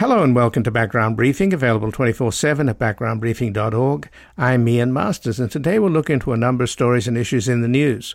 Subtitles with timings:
[0.00, 4.08] Hello and welcome to Background Briefing, available 24 7 at backgroundbriefing.org.
[4.38, 7.60] I'm Ian Masters, and today we'll look into a number of stories and issues in
[7.60, 8.14] the news.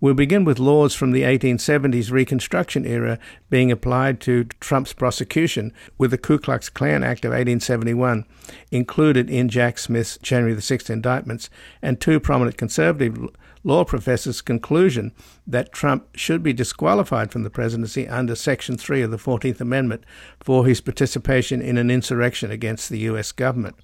[0.00, 3.18] We'll begin with laws from the 1870s Reconstruction era
[3.50, 8.24] being applied to Trump's prosecution, with the Ku Klux Klan Act of 1871
[8.70, 11.50] included in Jack Smith's January the 6th indictments,
[11.82, 13.28] and two prominent conservative
[13.68, 15.12] law professor's conclusion
[15.46, 20.04] that Trump should be disqualified from the presidency under Section 3 of the 14th Amendment
[20.40, 23.30] for his participation in an insurrection against the U.S.
[23.30, 23.76] government.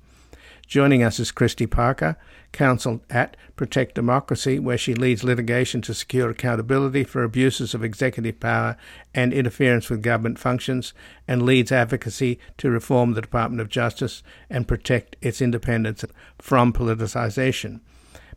[0.66, 2.16] Joining us is Kristy Parker,
[2.50, 8.40] counsel at Protect Democracy, where she leads litigation to secure accountability for abuses of executive
[8.40, 8.78] power
[9.12, 10.94] and interference with government functions,
[11.28, 16.06] and leads advocacy to reform the Department of Justice and protect its independence
[16.38, 17.80] from politicization.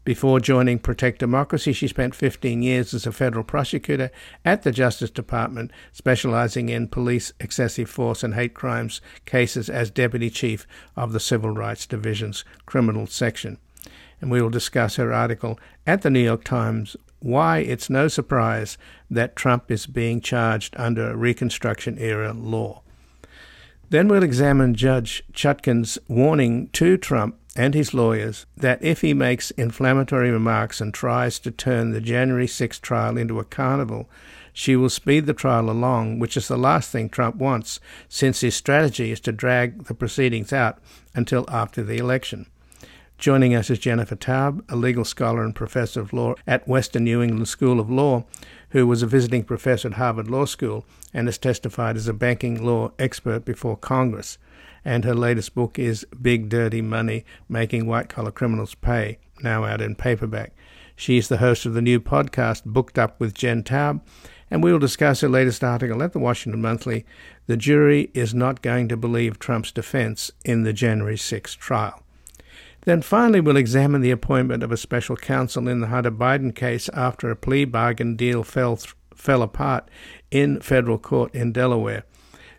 [0.07, 4.09] Before joining Protect Democracy, she spent 15 years as a federal prosecutor
[4.45, 10.29] at the Justice Department, specializing in police excessive force and hate crimes cases as deputy
[10.29, 13.57] chief of the Civil Rights Division's criminal section.
[14.21, 18.77] And we will discuss her article at the New York Times why it's no surprise
[19.11, 22.81] that Trump is being charged under Reconstruction era law.
[23.89, 29.49] Then we'll examine Judge Chutkan's warning to Trump and his lawyers that if he makes
[29.51, 34.07] inflammatory remarks and tries to turn the January 6 trial into a carnival,
[34.53, 38.55] she will speed the trial along, which is the last thing Trump wants, since his
[38.55, 40.77] strategy is to drag the proceedings out
[41.15, 42.45] until after the election.
[43.17, 47.23] Joining us is Jennifer Taub, a legal scholar and professor of law at Western New
[47.23, 48.25] England School of Law,
[48.69, 52.63] who was a visiting professor at Harvard Law School and has testified as a banking
[52.63, 54.37] law expert before Congress
[54.87, 59.81] and her latest book is Big Dirty Money Making White Collar Criminals Pay, now out
[59.81, 60.53] in paperback.
[60.95, 63.99] She's the host of the new podcast, Booked Up with Jen Taub,
[64.49, 67.05] and we will discuss her latest article at the Washington Monthly
[67.47, 72.01] The Jury is Not Going to Believe Trump's Defense in the January 6 trial.
[72.85, 76.87] Then finally, we'll examine the appointment of a special counsel in the Hunter Biden case
[76.93, 79.89] after a plea bargain deal fell, th- fell apart
[80.31, 82.05] in federal court in Delaware.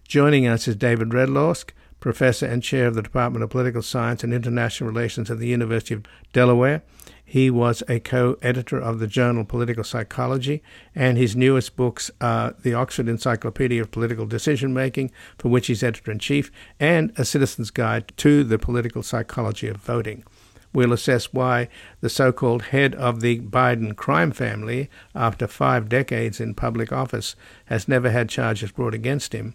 [0.06, 4.32] Joining us is David Redlawsk, professor and chair of the Department of Political Science and
[4.32, 6.82] International Relations at the University of Delaware.
[7.25, 10.62] He was a co editor of the journal Political Psychology,
[10.94, 15.82] and his newest books are The Oxford Encyclopedia of Political Decision Making, for which he's
[15.82, 16.50] editor in chief,
[16.81, 20.25] and A Citizen's Guide to the Political Psychology of Voting.
[20.72, 21.69] We'll assess why
[22.00, 27.37] the so called head of the Biden crime family, after five decades in public office,
[27.66, 29.54] has never had charges brought against him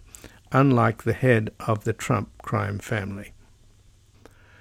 [0.54, 3.32] unlike the head of the Trump crime family.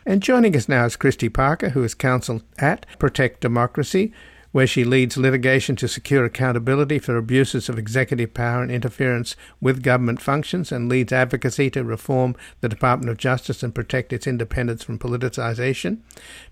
[0.06, 4.12] And joining us now is Kristy Parker, who is counsel at Protect Democracy,
[4.54, 9.82] where she leads litigation to secure accountability for abuses of executive power and interference with
[9.82, 14.84] government functions and leads advocacy to reform the Department of Justice and protect its independence
[14.84, 15.98] from politicization.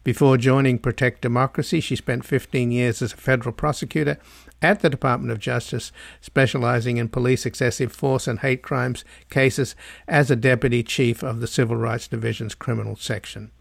[0.04, 4.18] Before joining Protect Democracy, she spent 15 years as a federal prosecutor
[4.64, 5.92] at the Department of Justice,
[6.22, 9.76] specializing in police excessive force and hate crimes cases
[10.08, 13.52] as a deputy chief of the Civil Rights Division's criminal section.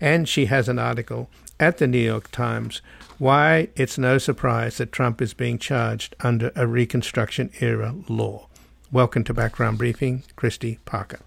[0.00, 1.28] And she has an article
[1.58, 2.80] at the New York Times
[3.22, 8.48] why it's no surprise that Trump is being charged under a Reconstruction era law.
[8.90, 11.20] Welcome to Background Briefing, Kristy Parker.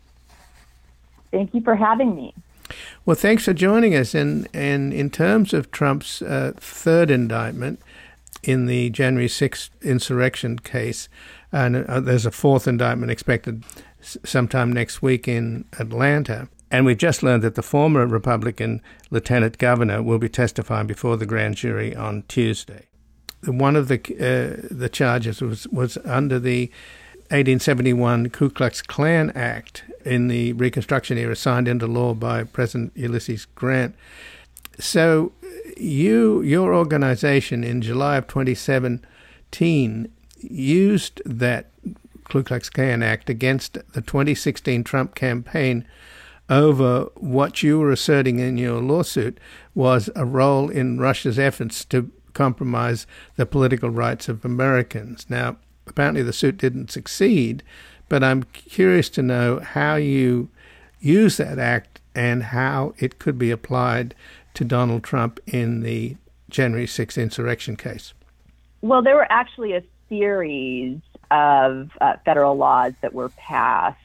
[1.31, 2.33] Thank you for having me.
[3.05, 4.13] Well, thanks for joining us.
[4.13, 7.79] And, and in terms of Trump's uh, third indictment
[8.43, 11.07] in the January 6th insurrection case,
[11.53, 13.63] and uh, there's a fourth indictment expected
[14.01, 16.49] sometime next week in Atlanta.
[16.71, 18.81] And we've just learned that the former Republican
[19.11, 22.87] lieutenant governor will be testifying before the grand jury on Tuesday.
[23.45, 26.71] One of the uh, the charges was was under the
[27.29, 33.45] 1871 Ku Klux Klan Act in the Reconstruction era, signed into law by President Ulysses
[33.55, 33.95] Grant.
[34.79, 35.31] So,
[35.77, 41.71] you your organization in July of 2017 used that
[42.29, 45.85] Ku Klux Klan Act against the 2016 Trump campaign
[46.49, 49.39] over what you were asserting in your lawsuit
[49.73, 55.25] was a role in Russia's efforts to compromise the political rights of Americans.
[55.29, 55.57] Now,
[55.87, 57.63] apparently the suit didn't succeed,
[58.09, 60.49] but I'm curious to know how you
[60.99, 64.13] use that act and how it could be applied
[64.53, 66.15] to Donald Trump in the
[66.49, 68.13] January 6th insurrection case.
[68.81, 70.99] Well, there were actually a series
[71.31, 73.97] of uh, federal laws that were passed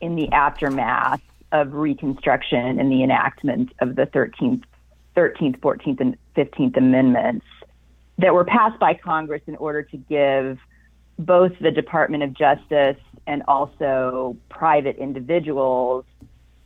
[0.00, 1.22] in the aftermath
[1.54, 4.64] of Reconstruction and the enactment of the 13th,
[5.16, 7.46] 13th, 14th, and 15th Amendments
[8.18, 10.58] that were passed by Congress in order to give
[11.16, 12.96] both the Department of Justice
[13.28, 16.04] and also private individuals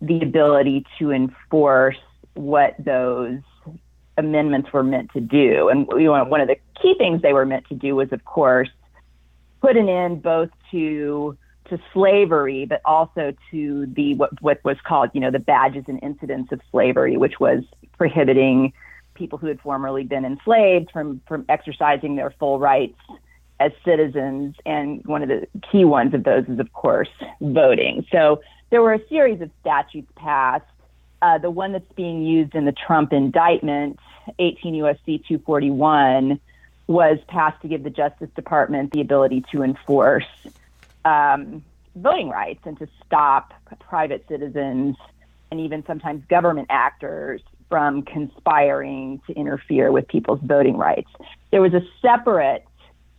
[0.00, 1.98] the ability to enforce
[2.32, 3.40] what those
[4.16, 5.68] amendments were meant to do.
[5.68, 8.70] And one of the key things they were meant to do was, of course,
[9.60, 11.36] put an end both to
[11.70, 15.98] to slavery, but also to the what, what was called, you know, the badges and
[16.02, 17.64] incidents of slavery, which was
[17.96, 18.72] prohibiting
[19.14, 22.98] people who had formerly been enslaved from from exercising their full rights
[23.60, 24.54] as citizens.
[24.64, 27.10] And one of the key ones of those is, of course,
[27.40, 28.06] voting.
[28.10, 30.64] So there were a series of statutes passed.
[31.20, 33.98] Uh, the one that's being used in the Trump indictment,
[34.38, 35.18] 18 U.S.C.
[35.26, 36.38] 241,
[36.86, 40.24] was passed to give the Justice Department the ability to enforce
[41.08, 41.64] um,
[41.96, 44.96] voting rights and to stop private citizens
[45.50, 51.10] and even sometimes government actors from conspiring to interfere with people's voting rights.
[51.50, 52.64] There was a separate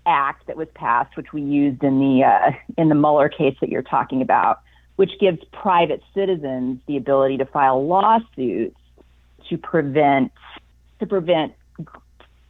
[0.05, 3.69] act that was passed, which we used in the uh, in the Mueller case that
[3.69, 4.61] you're talking about,
[4.95, 8.75] which gives private citizens the ability to file lawsuits
[9.49, 10.31] to prevent
[10.99, 11.53] to prevent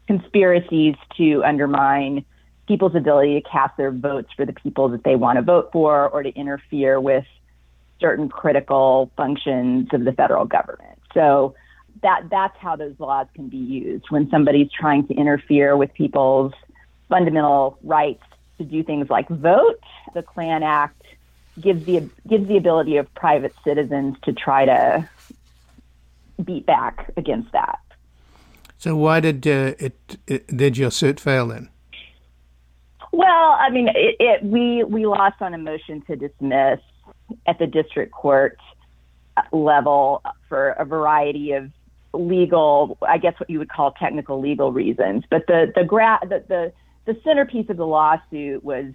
[0.07, 2.25] conspiracies to undermine
[2.69, 6.07] people's ability to cast their votes for the people that they want to vote for
[6.07, 7.25] or to interfere with
[7.99, 10.99] certain critical functions of the federal government.
[11.13, 11.55] So
[12.03, 16.53] that that's how those laws can be used when somebody's trying to interfere with people's
[17.09, 18.23] fundamental rights
[18.59, 19.79] to do things like vote.
[20.13, 21.01] The Klan Act
[21.59, 25.09] gives the gives the ability of private citizens to try to
[26.45, 27.79] beat back against that.
[28.77, 31.69] So why did uh, it, it, did your suit fail then?
[33.19, 36.79] Well, I mean, it, it, we we lost on a motion to dismiss
[37.45, 38.57] at the district court
[39.51, 41.69] level for a variety of
[42.13, 45.25] legal, I guess what you would call technical legal reasons.
[45.29, 46.73] But the the gra- the, the
[47.07, 48.93] the centerpiece of the lawsuit was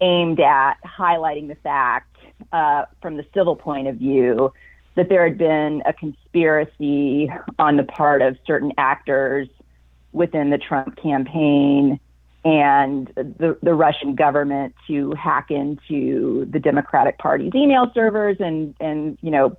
[0.00, 2.16] aimed at highlighting the fact,
[2.52, 4.52] uh, from the civil point of view,
[4.96, 7.30] that there had been a conspiracy
[7.60, 9.46] on the part of certain actors
[10.10, 12.00] within the Trump campaign
[12.44, 19.16] and the, the Russian government to hack into the Democratic Party's email servers and, and
[19.22, 19.56] you know,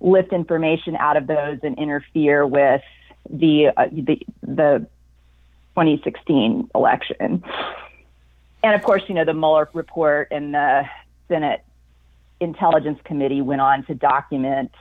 [0.00, 2.82] lift information out of those and interfere with
[3.30, 4.86] the, uh, the, the
[5.76, 7.44] 2016 election.
[8.62, 10.84] And of course, you know, the Mueller report and the
[11.28, 11.64] Senate
[12.40, 14.72] Intelligence Committee went on to document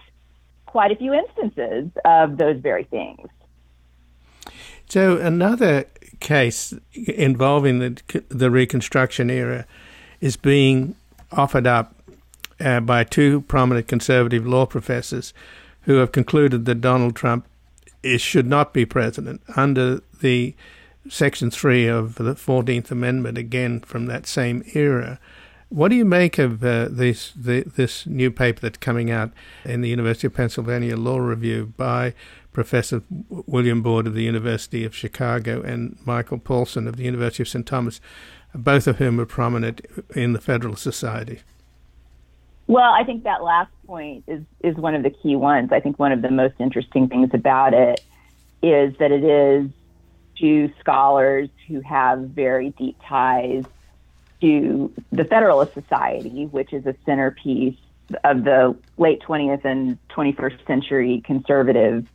[0.65, 3.27] quite a few instances of those very things.
[4.89, 5.85] So another
[6.19, 9.65] case involving the the Reconstruction era
[10.21, 10.95] is being
[11.31, 11.95] offered up
[12.59, 15.33] uh, by two prominent conservative law professors
[15.81, 17.45] who have concluded that Donald Trump
[18.01, 20.56] is, should not be president under the
[21.09, 25.19] Section 3 of the 14th Amendment, again from that same era.
[25.68, 29.31] What do you make of uh, this the, this new paper that's coming out
[29.65, 32.13] in the University of Pennsylvania Law Review by
[32.53, 37.50] Professor William Baude of the University of Chicago and Michael Paulsen of the University of
[37.50, 37.65] St.
[37.65, 38.00] Thomas,
[38.53, 39.81] both of whom are prominent
[40.15, 41.41] in the Federalist Society?
[42.67, 45.71] Well, I think that last point is, is one of the key ones.
[45.71, 48.01] I think one of the most interesting things about it
[48.62, 49.69] is that it is
[50.38, 53.65] two scholars who have very deep ties
[54.41, 57.77] to the Federalist Society, which is a centerpiece
[58.24, 62.07] of the late 20th and 21st century conservative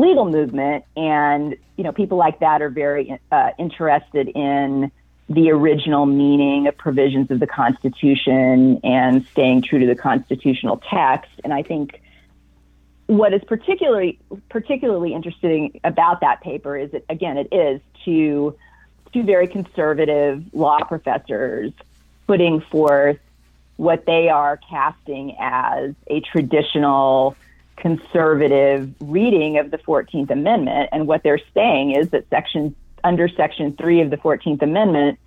[0.00, 0.84] legal movement.
[0.96, 4.90] And, you know, people like that are very uh, interested in
[5.28, 11.30] the original meaning of provisions of the Constitution and staying true to the constitutional text.
[11.44, 12.00] And I think
[13.06, 18.56] what is particularly particularly interesting about that paper is that again it is to
[19.12, 21.72] two very conservative law professors
[22.28, 23.18] putting forth
[23.76, 27.34] what they are casting as a traditional
[27.80, 30.90] conservative reading of the 14th Amendment.
[30.92, 35.18] And what they're saying is that section under Section 3 of the 14th Amendment,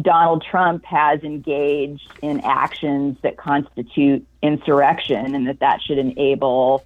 [0.00, 6.84] Donald Trump has engaged in actions that constitute insurrection and that that should enable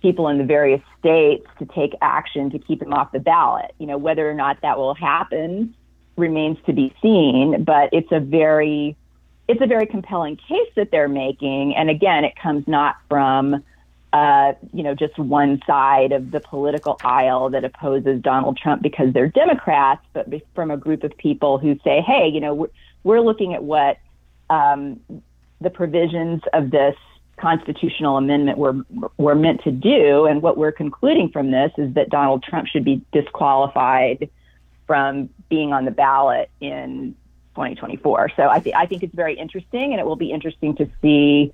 [0.00, 3.72] people in the various states to take action to keep him off the ballot.
[3.78, 5.74] You know, whether or not that will happen
[6.16, 8.96] remains to be seen, but it's a very
[9.48, 11.74] it's a very compelling case that they're making.
[11.74, 13.62] And again, it comes not from
[14.12, 19.12] uh, you know, just one side of the political aisle that opposes Donald Trump because
[19.14, 22.70] they're Democrats, but from a group of people who say, hey, you know, we're,
[23.04, 23.98] we're looking at what
[24.50, 25.00] um,
[25.60, 26.96] the provisions of this
[27.38, 28.76] constitutional amendment were
[29.16, 32.84] were meant to do, and what we're concluding from this is that Donald Trump should
[32.84, 34.28] be disqualified
[34.86, 37.14] from being on the ballot in
[37.54, 38.32] 2024.
[38.36, 41.52] So I, th- I think it's very interesting, and it will be interesting to see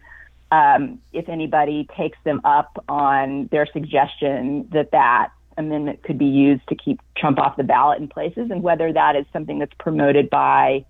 [0.50, 6.66] um, if anybody takes them up on their suggestion that that amendment could be used
[6.68, 10.30] to keep Trump off the ballot in places, and whether that is something that's promoted
[10.30, 10.84] by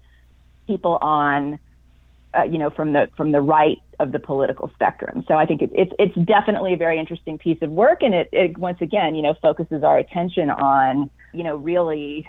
[0.67, 1.59] people on,
[2.39, 5.25] uh, you know, from the from the right of the political spectrum.
[5.27, 8.29] So I think it, it's it's definitely a very interesting piece of work, and it,
[8.33, 12.29] it once again, you know, focuses our attention on, you know, really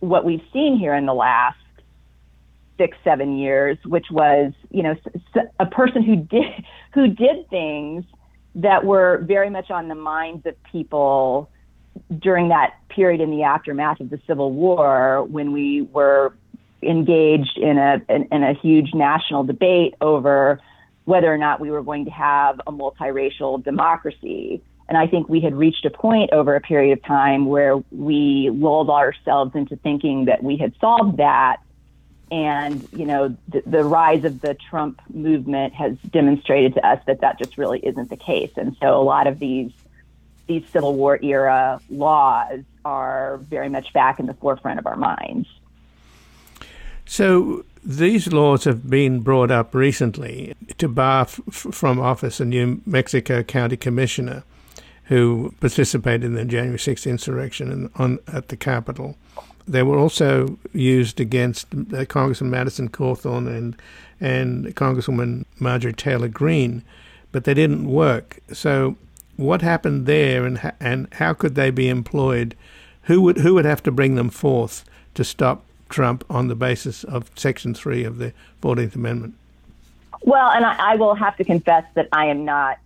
[0.00, 1.58] what we've seen here in the last
[2.78, 4.96] six, seven years, which was, you know,
[5.58, 8.04] a person who did who did things
[8.54, 11.50] that were very much on the minds of people
[12.18, 16.34] during that period in the aftermath of the Civil War, when we were
[16.82, 20.60] engaged in a in, in a huge national debate over
[21.04, 24.62] whether or not we were going to have a multiracial democracy.
[24.88, 28.50] And I think we had reached a point over a period of time where we
[28.52, 31.58] lulled ourselves into thinking that we had solved that
[32.30, 37.20] and, you know, the, the, rise of the Trump movement has demonstrated to us that
[37.20, 38.50] that just really isn't the case.
[38.56, 39.72] And so a lot of these
[40.46, 45.46] these Civil War era laws are very much back in the forefront of our minds.
[47.04, 52.80] So these laws have been brought up recently to bar f- from office a New
[52.86, 54.42] Mexico County Commissioner
[55.04, 59.16] who participated in the January 6th insurrection in, on, at the Capitol.
[59.68, 63.76] They were also used against uh, Congressman Madison Cawthorn and
[64.20, 66.82] and Congresswoman Marjorie Taylor Greene,
[67.30, 68.40] but they didn't work.
[68.52, 68.96] So,
[69.36, 72.56] what happened there, and and how could they be employed?
[73.02, 74.84] Who would who would have to bring them forth
[75.14, 79.34] to stop Trump on the basis of Section Three of the Fourteenth Amendment?
[80.22, 82.78] Well, and I, I will have to confess that I am not,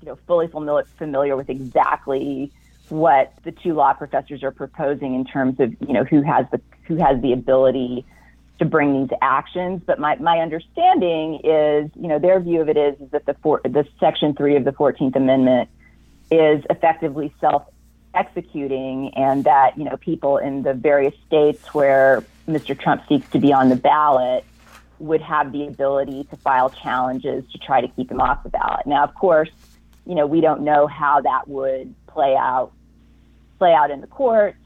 [0.00, 2.50] you know, fully familiar with exactly
[2.92, 6.60] what the two law professors are proposing in terms of you know who has the
[6.84, 8.04] who has the ability
[8.58, 9.80] to bring these actions.
[9.84, 13.34] But my, my understanding is, you know, their view of it is, is that the
[13.42, 15.70] four, the Section Three of the Fourteenth Amendment
[16.30, 17.64] is effectively self
[18.14, 22.78] executing, and that you know people in the various states where Mr.
[22.78, 24.44] Trump seeks to be on the ballot
[24.98, 28.86] would have the ability to file challenges to try to keep him off the ballot.
[28.86, 29.50] Now, of course,
[30.04, 32.72] you know, we don't know how that would play out
[33.62, 34.58] play out in the courts.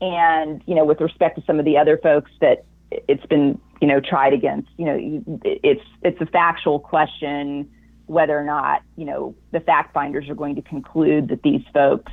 [0.00, 3.88] And, you know, with respect to some of the other folks that it's been, you
[3.88, 7.68] know, tried against, you know, it's, it's a factual question
[8.06, 12.12] whether or not, you know, the fact finders are going to conclude that these folks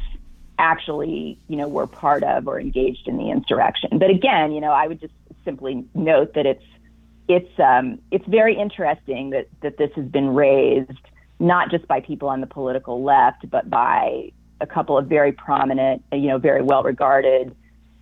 [0.58, 4.00] actually, you know, were part of or engaged in the insurrection.
[4.00, 5.14] But again, you know, I would just
[5.44, 6.66] simply note that it's,
[7.28, 10.92] it's, um, it's very interesting that, that this has been raised
[11.40, 14.32] not just by people on the political left, but by
[14.62, 17.56] a couple of very prominent, you know, very well regarded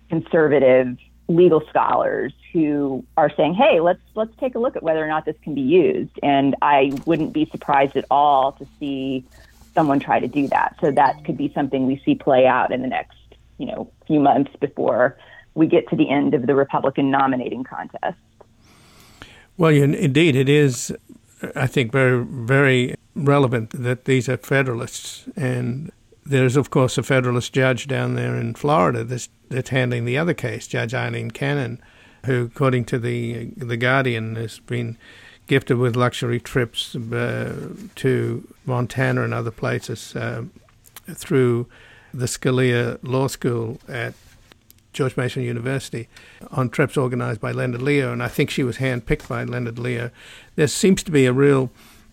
[0.08, 0.96] conservative
[1.28, 5.24] legal scholars who are saying, "Hey, let's let's take a look at whether or not
[5.24, 9.24] this can be used." And I wouldn't be surprised at all to see
[9.74, 10.76] someone try to do that.
[10.80, 13.18] So that could be something we see play out in the next,
[13.58, 15.16] you know, few months before
[15.54, 18.18] we get to the end of the Republican nominating contest.
[19.56, 20.92] Well, indeed, it is.
[21.56, 25.90] I think very very relevant that these are Federalists and
[26.26, 30.34] there's, of course, a Federalist judge down there in Florida that's, that's handling the other
[30.34, 31.80] case, Judge Aileen Cannon,
[32.24, 34.96] who, according to the the Guardian, has been
[35.46, 40.44] gifted with luxury trips uh, to Montana and other places uh,
[41.06, 41.66] through
[42.14, 44.14] the Scalia Law School at
[44.94, 46.08] George Mason University
[46.50, 50.10] on trips organized by Leonard Leo, and I think she was handpicked by Leonard Leo.
[50.54, 51.70] There seems to be a real,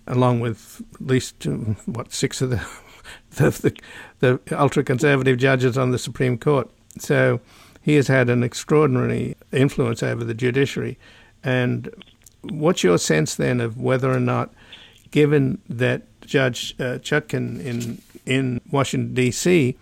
[0.07, 1.45] along with at least
[1.85, 2.65] what six of the
[3.35, 3.49] the,
[4.19, 6.69] the, the ultra conservative judges on the Supreme Court.
[6.99, 7.39] So
[7.81, 10.97] he has had an extraordinary influence over the judiciary.
[11.43, 11.89] And
[12.43, 14.53] what's your sense then of whether or not,
[15.11, 19.75] given that Judge uh, Chutkan in in Washington D.C.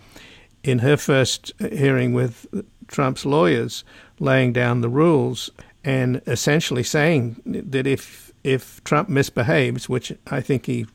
[0.64, 2.46] in her first hearing with
[2.88, 3.84] Trump's lawyers,
[4.18, 5.50] laying down the rules
[5.84, 10.86] and essentially saying that if if Trump misbehaves, which I think he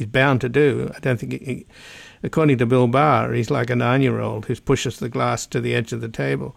[0.00, 0.90] he's bound to do.
[0.96, 1.66] I don't think, he,
[2.22, 5.92] according to Bill Barr, he's like a nine-year-old who pushes the glass to the edge
[5.92, 6.56] of the table.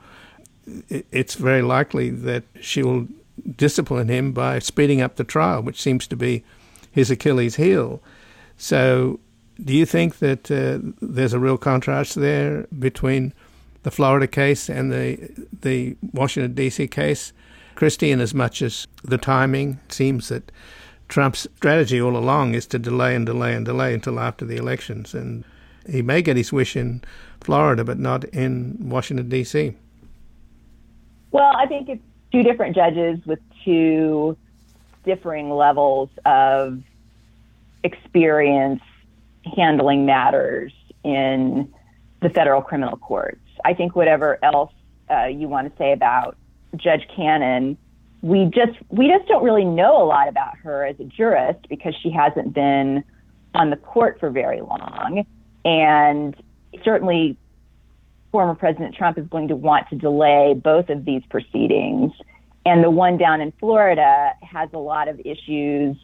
[0.89, 3.07] It's very likely that she will
[3.57, 6.43] discipline him by speeding up the trial, which seems to be
[6.89, 8.01] his Achilles' heel.
[8.57, 9.19] So,
[9.61, 13.33] do you think that uh, there's a real contrast there between
[13.83, 15.29] the Florida case and the
[15.61, 16.87] the Washington D.C.
[16.87, 17.33] case,
[17.75, 18.09] Kristy?
[18.09, 20.49] In as much as the timing seems that
[21.13, 25.13] Trump's strategy all along is to delay and delay and delay until after the elections.
[25.13, 25.43] And
[25.87, 27.03] he may get his wish in
[27.39, 29.75] Florida, but not in Washington, D.C.
[31.29, 32.01] Well, I think it's
[32.31, 34.35] two different judges with two
[35.05, 36.81] differing levels of
[37.83, 38.81] experience
[39.55, 41.71] handling matters in
[42.23, 43.37] the federal criminal courts.
[43.63, 44.73] I think whatever else
[45.11, 46.37] uh, you want to say about
[46.75, 47.77] Judge Cannon,
[48.23, 51.93] we just we just don't really know a lot about her as a jurist because
[52.01, 53.03] she hasn't been
[53.53, 55.25] on the court for very long,
[55.65, 56.35] and
[56.83, 57.37] certainly
[58.31, 62.13] former President Trump is going to want to delay both of these proceedings.
[62.65, 65.97] And the one down in Florida has a lot of issues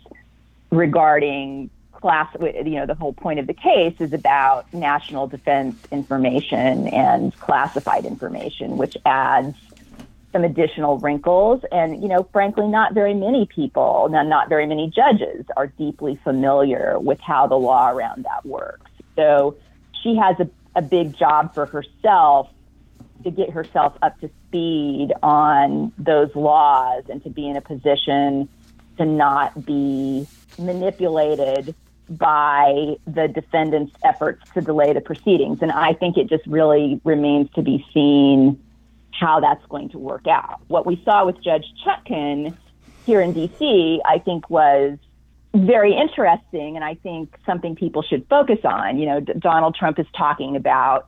[0.71, 2.27] regarding class.
[2.41, 8.05] You know, the whole point of the case is about national defense information and classified
[8.05, 9.55] information, which adds
[10.31, 11.61] some additional wrinkles.
[11.71, 16.99] And, you know, frankly, not very many people, not very many judges are deeply familiar
[16.99, 18.89] with how the law around that works.
[19.15, 19.57] So
[20.03, 22.49] she has a a big job for herself
[23.23, 28.47] to get herself up to speed on those laws and to be in a position
[28.97, 30.25] to not be
[30.57, 31.75] manipulated
[32.09, 35.59] by the defendant's efforts to delay the proceedings.
[35.61, 38.59] And I think it just really remains to be seen
[39.11, 40.61] how that's going to work out.
[40.67, 42.55] What we saw with Judge Chutkan
[43.05, 44.97] here in DC, I think was
[45.55, 48.99] very interesting, and I think something people should focus on.
[48.99, 51.07] You know, D- Donald Trump is talking about,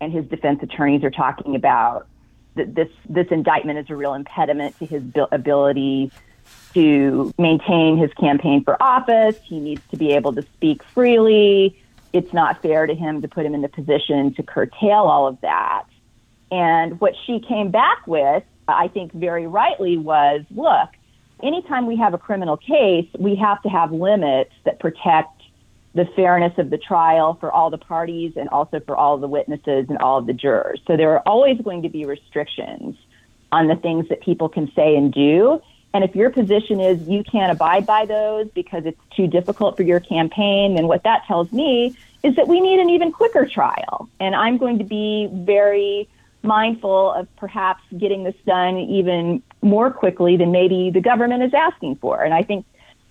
[0.00, 2.08] and his defense attorneys are talking about
[2.56, 6.10] that this this indictment is a real impediment to his ability
[6.74, 9.36] to maintain his campaign for office.
[9.44, 11.80] He needs to be able to speak freely.
[12.12, 15.40] It's not fair to him to put him in the position to curtail all of
[15.42, 15.84] that.
[16.50, 20.90] And what she came back with, I think very rightly, was look,
[21.42, 25.42] anytime we have a criminal case, we have to have limits that protect
[25.94, 29.86] the fairness of the trial for all the parties and also for all the witnesses
[29.88, 30.80] and all of the jurors.
[30.86, 32.96] So there are always going to be restrictions
[33.50, 35.62] on the things that people can say and do.
[35.94, 39.82] And if your position is you can't abide by those because it's too difficult for
[39.82, 44.06] your campaign, then what that tells me is that we need an even quicker trial.
[44.20, 46.10] And I'm going to be very
[46.46, 51.96] mindful of perhaps getting this done even more quickly than maybe the government is asking
[51.96, 52.22] for.
[52.22, 52.64] And I think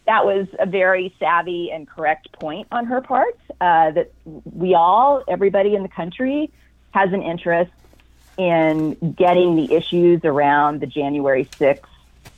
[0.05, 5.23] that was a very savvy and correct point on her part uh, that we all,
[5.27, 6.51] everybody in the country,
[6.91, 7.71] has an interest
[8.37, 11.81] in getting the issues around the January 6th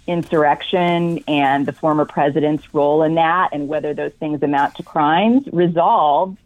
[0.05, 5.45] insurrection and the former president's role in that and whether those things amount to crimes
[5.51, 6.37] resolved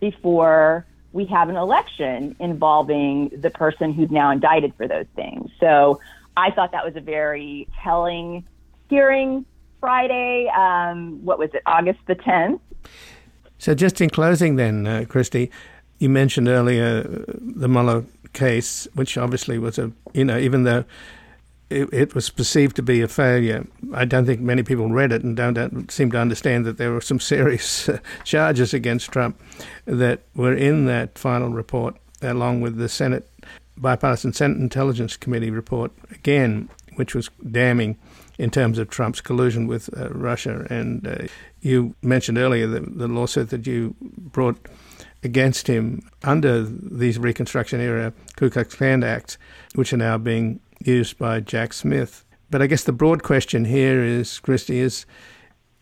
[0.00, 5.48] before we have an election involving the person who's now indicted for those things.
[5.60, 6.00] So
[6.36, 8.44] I thought that was a very telling
[8.90, 9.46] hearing
[9.78, 10.48] Friday.
[10.48, 12.58] Um, what was it, August the 10th?
[13.58, 15.50] So, just in closing, then, uh, Kristy,
[15.98, 20.84] you mentioned earlier uh, the Mueller case, which obviously was a, you know, even though
[21.70, 25.22] it, it, was perceived to be a failure, I don't think many people read it
[25.22, 29.40] and don't, don't seem to understand that there were some serious uh, charges against Trump
[29.86, 33.28] that were in that final report, along with the Senate
[33.76, 37.98] bipartisan Senate Intelligence Committee report again, which was damning
[38.38, 40.66] in terms of Trump's collusion with uh, Russia.
[40.70, 41.26] And uh,
[41.60, 44.68] you mentioned earlier the, the lawsuit that you brought
[45.22, 49.38] against him under these Reconstruction era Ku Klux Klan acts,
[49.74, 52.24] which are now being used by Jack Smith.
[52.50, 55.06] But I guess the broad question here is, Kristy, is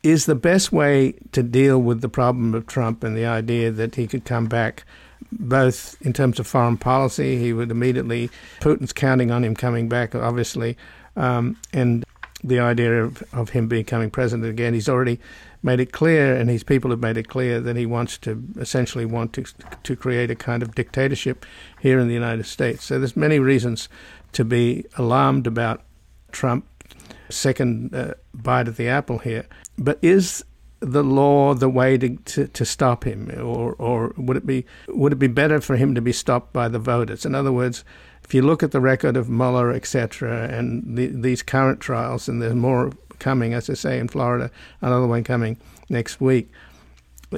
[0.03, 3.95] is the best way to deal with the problem of Trump and the idea that
[3.95, 4.85] he could come back
[5.31, 7.39] both in terms of foreign policy.
[7.39, 8.29] He would immediately,
[8.61, 10.77] Putin's counting on him coming back, obviously,
[11.17, 12.05] um, and
[12.45, 14.75] the idea of, of him becoming president again.
[14.75, 15.21] He's already
[15.63, 19.05] made it clear, and his people have made it clear that he wants to essentially
[19.05, 19.45] want to
[19.83, 21.47] to create a kind of dictatorship
[21.81, 22.85] here in the United States.
[22.85, 23.89] So there's many reasons
[24.33, 25.83] to be alarmed about
[26.33, 26.67] Trump
[27.29, 29.47] second uh, bite at the apple here.
[29.79, 30.45] But is
[30.81, 35.13] the law the way to, to, to, stop him, or or would it be would
[35.13, 37.25] it be better for him to be stopped by the voters?
[37.25, 37.85] In other words,
[38.25, 42.41] if you look at the record of Mueller, etc., and the, these current trials, and
[42.41, 45.57] there's more coming, as I say, in Florida, another one coming
[45.89, 46.51] next week.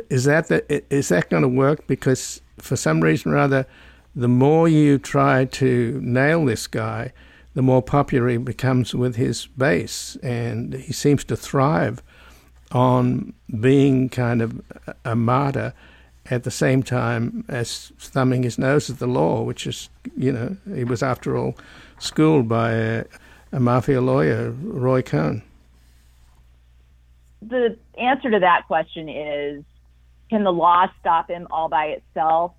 [0.08, 1.86] Is that the, is that going to work?
[1.86, 3.66] Because for some reason or other,
[4.14, 7.12] the more you try to nail this guy,
[7.54, 12.02] the more popular he becomes with his base, and he seems to thrive
[12.72, 14.60] on being kind of
[15.04, 15.72] a martyr
[16.30, 20.56] at the same time as thumbing his nose at the law, which is, you know,
[20.74, 21.56] he was after all
[21.98, 23.04] schooled by a,
[23.52, 25.42] a mafia lawyer, Roy Cohn.
[27.42, 29.64] The answer to that question is
[30.30, 32.52] can the law stop him all by itself?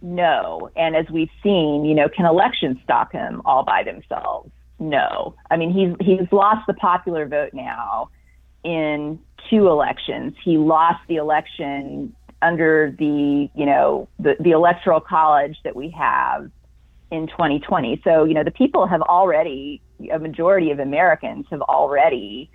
[0.00, 0.70] No.
[0.76, 4.50] And as we've seen, you know, can elections stop him all by themselves?
[4.78, 5.34] no.
[5.50, 8.10] I mean, he's he's lost the popular vote now
[8.64, 9.18] in
[9.50, 10.34] two elections.
[10.42, 16.50] He lost the election under the you know the the electoral college that we have
[17.10, 18.00] in 2020.
[18.04, 19.80] So you know the people have already
[20.12, 22.50] a majority of Americans have already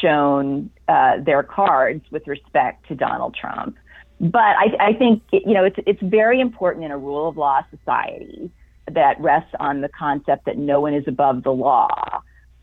[0.00, 3.76] shown uh, their cards with respect to Donald Trump.
[4.20, 7.62] But I, I think you know it's it's very important in a rule of law
[7.70, 8.50] society
[8.90, 12.22] that rests on the concept that no one is above the law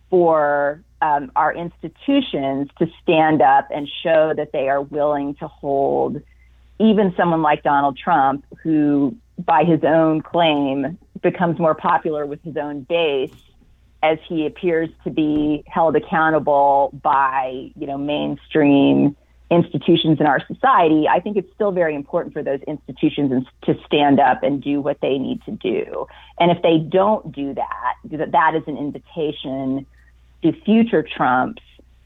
[0.09, 6.21] for um, our institutions to stand up and show that they are willing to hold
[6.79, 12.57] even someone like Donald Trump, who by his own claim becomes more popular with his
[12.57, 13.33] own base
[14.03, 19.15] as he appears to be held accountable by you know mainstream
[19.51, 24.19] institutions in our society, I think it's still very important for those institutions to stand
[24.19, 26.07] up and do what they need to do.
[26.39, 29.85] And if they don't do that, that is an invitation
[30.41, 31.61] to future Trumps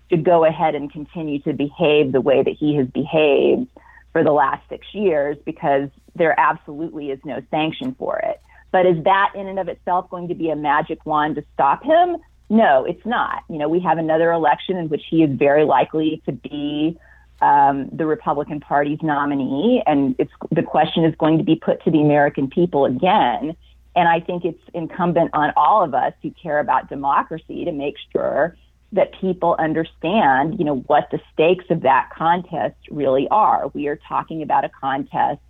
[0.10, 3.68] to go ahead and continue to behave the way that he has behaved
[4.12, 8.42] for the last six years because there absolutely is no sanction for it.
[8.72, 11.84] But is that in and of itself going to be a magic wand to stop
[11.84, 12.18] him?
[12.50, 13.44] No, it's not.
[13.50, 16.98] You know, we have another election in which he is very likely to be
[17.42, 21.92] um, the Republican Party's nominee, and it's the question is going to be put to
[21.92, 23.56] the American people again.
[23.96, 27.96] And I think it's incumbent on all of us who care about democracy to make
[28.12, 28.56] sure
[28.92, 33.70] that people understand, you know, what the stakes of that contest really are.
[33.74, 35.42] We are talking about a contest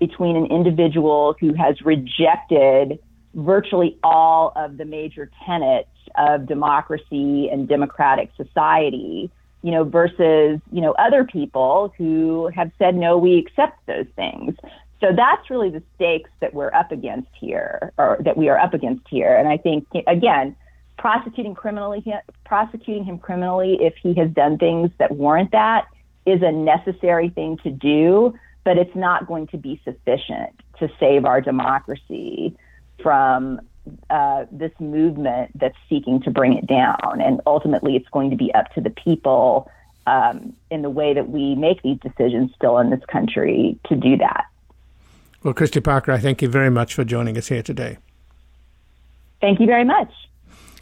[0.00, 2.98] between an individual who has rejected
[3.34, 9.30] virtually all of the major tenets of democracy and democratic society
[9.62, 14.56] you know, versus, you know, other people who have said, no, we accept those things.
[15.00, 18.74] So that's really the stakes that we're up against here, or that we are up
[18.74, 19.36] against here.
[19.36, 20.56] And I think, again,
[20.98, 22.04] prosecuting criminally,
[22.44, 25.86] prosecuting him criminally if he has done things that warrant that
[26.26, 31.24] is a necessary thing to do, but it's not going to be sufficient to save
[31.24, 32.56] our democracy
[33.02, 33.60] from
[34.10, 37.20] uh, this movement that's seeking to bring it down.
[37.20, 39.68] And ultimately, it's going to be up to the people
[40.06, 44.16] um, in the way that we make these decisions still in this country to do
[44.18, 44.46] that.
[45.42, 47.98] Well, Kristy Parker, I thank you very much for joining us here today.
[49.40, 50.12] Thank you very much.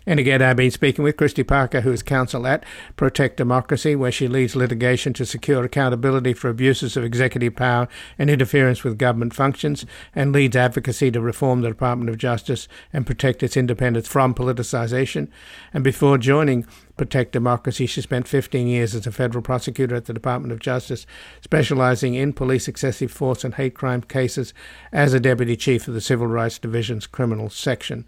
[0.07, 2.65] And again, I've been speaking with Kristy Parker, who is counsel at
[2.97, 7.87] Protect Democracy, where she leads litigation to secure accountability for abuses of executive power
[8.19, 9.85] and interference with government functions,
[10.15, 15.29] and leads advocacy to reform the Department of Justice and protect its independence from politicization.
[15.75, 16.67] And before joining
[17.01, 17.87] protect democracy.
[17.87, 21.07] She spent 15 years as a federal prosecutor at the Department of Justice,
[21.41, 24.53] specializing in police excessive force and hate crime cases
[24.93, 28.05] as a deputy chief of the Civil Rights Division's criminal section.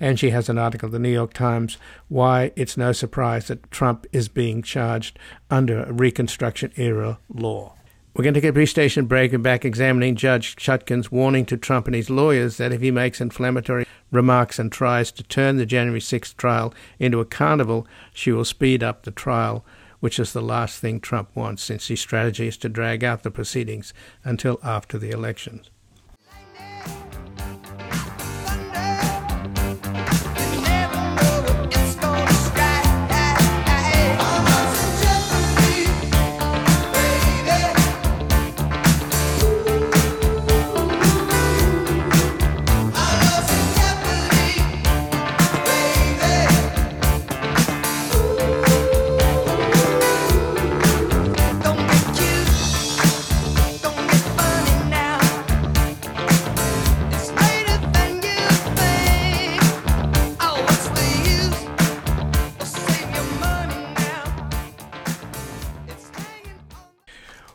[0.00, 1.78] And she has an article in the New York Times
[2.08, 7.76] why it's no surprise that Trump is being charged under a Reconstruction era law.
[8.14, 11.56] We're going to take a brief station break and back examining Judge Chutkan's warning to
[11.56, 15.64] Trump and his lawyers that if he makes inflammatory remarks and tries to turn the
[15.64, 19.64] January 6th trial into a carnival, she will speed up the trial,
[20.00, 23.30] which is the last thing Trump wants since his strategy is to drag out the
[23.30, 23.94] proceedings
[24.24, 25.70] until after the elections.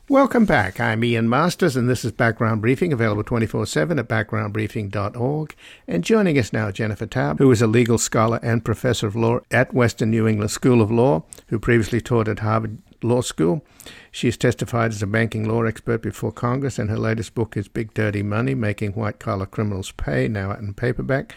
[0.10, 0.80] Welcome back.
[0.80, 5.56] I'm Ian Masters, and this is Background Briefing, available 24 7 at backgroundbriefing.org.
[5.86, 9.42] And joining us now, Jennifer Taub, who is a legal scholar and professor of law
[9.52, 13.66] at Western New England School of Law, who previously taught at Harvard Law School.
[14.10, 17.68] She has testified as a banking law expert before Congress, and her latest book is
[17.68, 21.36] Big Dirty Money Making White Collar Criminals Pay, now out in paperback.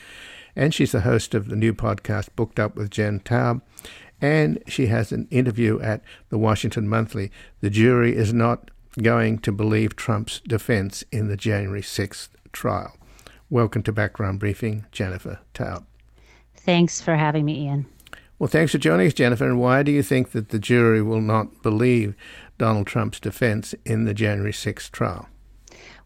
[0.55, 3.63] And she's the host of the new podcast, Booked Up with Jen Taub
[4.21, 7.31] and she has an interview at the Washington Monthly.
[7.61, 12.97] The jury is not going to believe Trump's defense in the January 6th trial.
[13.49, 15.85] Welcome to Background Briefing, Jennifer Taub.
[16.55, 17.87] Thanks for having me, Ian.
[18.39, 19.45] Well, thanks for joining us, Jennifer.
[19.45, 22.15] And why do you think that the jury will not believe
[22.59, 25.29] Donald Trump's defense in the January 6th trial?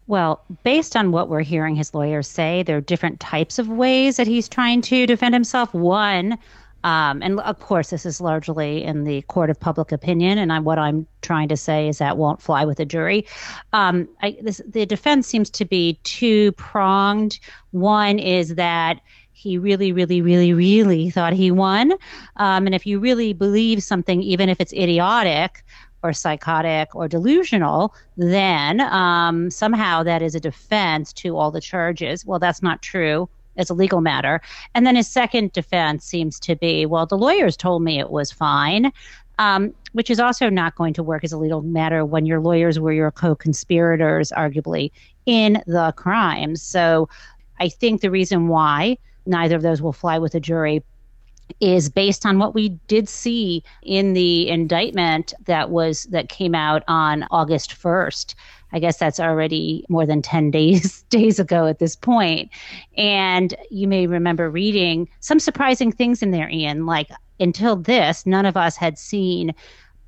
[0.07, 4.17] Well, based on what we're hearing his lawyers say, there are different types of ways
[4.17, 5.73] that he's trying to defend himself.
[5.73, 6.37] One,
[6.85, 10.59] um, and of course, this is largely in the court of public opinion, and I,
[10.59, 13.25] what I'm trying to say is that won't fly with a jury.
[13.73, 17.39] Um, I, this, the defense seems to be two pronged.
[17.71, 19.01] One is that
[19.33, 21.93] he really, really, really, really thought he won.
[22.35, 25.63] Um, and if you really believe something, even if it's idiotic,
[26.03, 32.23] or psychotic or delusional, then um, somehow that is a defense to all the charges.
[32.23, 34.41] Well, that's not true as a legal matter.
[34.73, 38.31] And then his second defense seems to be, well, the lawyers told me it was
[38.31, 38.91] fine.
[39.37, 42.79] Um, which is also not going to work as a legal matter when your lawyers
[42.79, 44.91] were your co conspirators, arguably,
[45.25, 46.61] in the crimes.
[46.61, 47.09] So
[47.59, 50.83] I think the reason why neither of those will fly with a jury
[51.59, 56.83] is based on what we did see in the indictment that was that came out
[56.87, 58.35] on August 1st.
[58.71, 62.49] I guess that's already more than 10 days days ago at this point.
[62.97, 68.45] And you may remember reading some surprising things in there Ian like until this none
[68.45, 69.53] of us had seen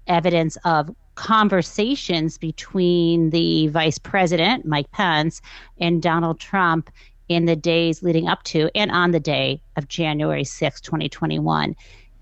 [0.07, 5.41] evidence of conversations between the vice president Mike Pence
[5.79, 6.89] and Donald Trump
[7.27, 11.75] in the days leading up to and on the day of January 6, 2021.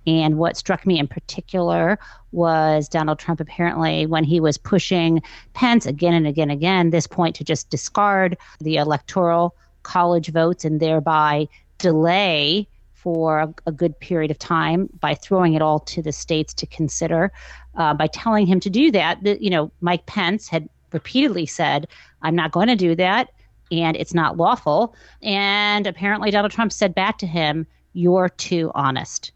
[0.08, 1.98] And what struck me in particular
[2.32, 5.22] was Donald Trump apparently, when he was pushing
[5.54, 10.66] Pence again and again and again, this point to just discard the electoral college votes
[10.66, 16.12] and thereby delay for a, good period of time by throwing it all to the
[16.12, 17.32] states to consider.
[17.76, 21.88] Uh, by telling him to do that, the, you know, Mike Pence had repeatedly said,
[22.24, 23.30] I'm not going to do that
[23.72, 24.96] and it's not lawful.
[25.22, 29.32] And apparently, Donald Trump said back to him, You're too honest.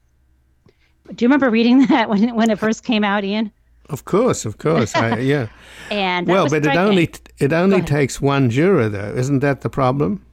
[1.13, 3.51] Do you remember reading that when, when it first came out, Ian?
[3.89, 5.47] Of course, of course, I, yeah.
[5.89, 6.71] and well, but striking.
[6.71, 10.23] it only it only takes one juror, though, isn't that the problem?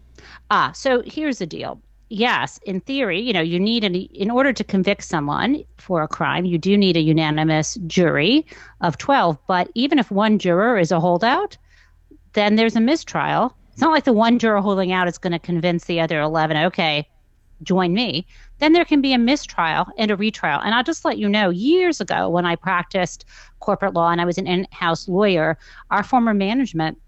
[0.50, 1.80] Ah, so here's the deal.
[2.08, 6.08] Yes, in theory, you know, you need an in order to convict someone for a
[6.08, 8.44] crime, you do need a unanimous jury
[8.82, 9.38] of twelve.
[9.46, 11.56] But even if one juror is a holdout,
[12.34, 15.38] then there's a mistrial it's not like the one juror holding out is going to
[15.38, 17.06] convince the other 11, okay,
[17.62, 18.26] join me.
[18.58, 20.60] Then there can be a mistrial and a retrial.
[20.60, 23.24] And I'll just let you know years ago when I practiced
[23.60, 25.58] corporate law and I was an in house lawyer,
[25.90, 26.98] our former management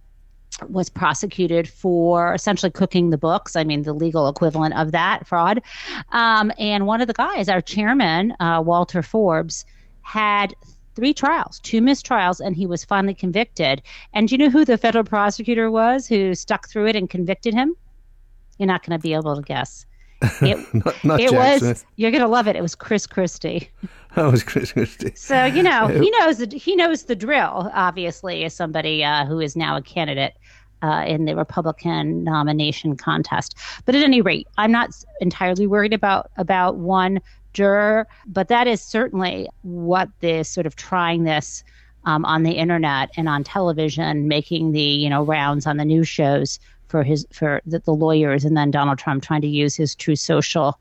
[0.69, 3.55] was prosecuted for essentially cooking the books.
[3.55, 5.63] I mean, the legal equivalent of that fraud.
[6.11, 9.65] Um, and one of the guys, our chairman, uh, Walter Forbes,
[10.03, 10.55] had
[10.97, 13.83] three trials, two mistrials, and he was finally convicted.
[14.15, 17.55] And do you know who the federal prosecutor was who stuck through it and convicted
[17.55, 17.77] him?
[18.59, 19.87] You're not going to be able to guess.
[20.21, 21.61] It, not, not it was.
[21.61, 21.85] Smith.
[21.97, 22.57] You're going to love it.
[22.57, 23.71] It was Chris Christie.
[24.15, 25.13] That was Chris Christie.
[25.15, 27.71] So you know he knows the he knows the drill.
[27.75, 30.35] Obviously, as somebody uh, who is now a candidate
[30.83, 33.55] uh, in the Republican nomination contest.
[33.85, 37.21] But at any rate, I'm not entirely worried about about one
[37.53, 41.63] juror, but that is certainly what this sort of trying this
[42.05, 46.09] um, on the internet and on television, making the you know rounds on the news
[46.09, 49.95] shows for his for the, the lawyers, and then Donald Trump trying to use his
[49.95, 50.81] Truth Social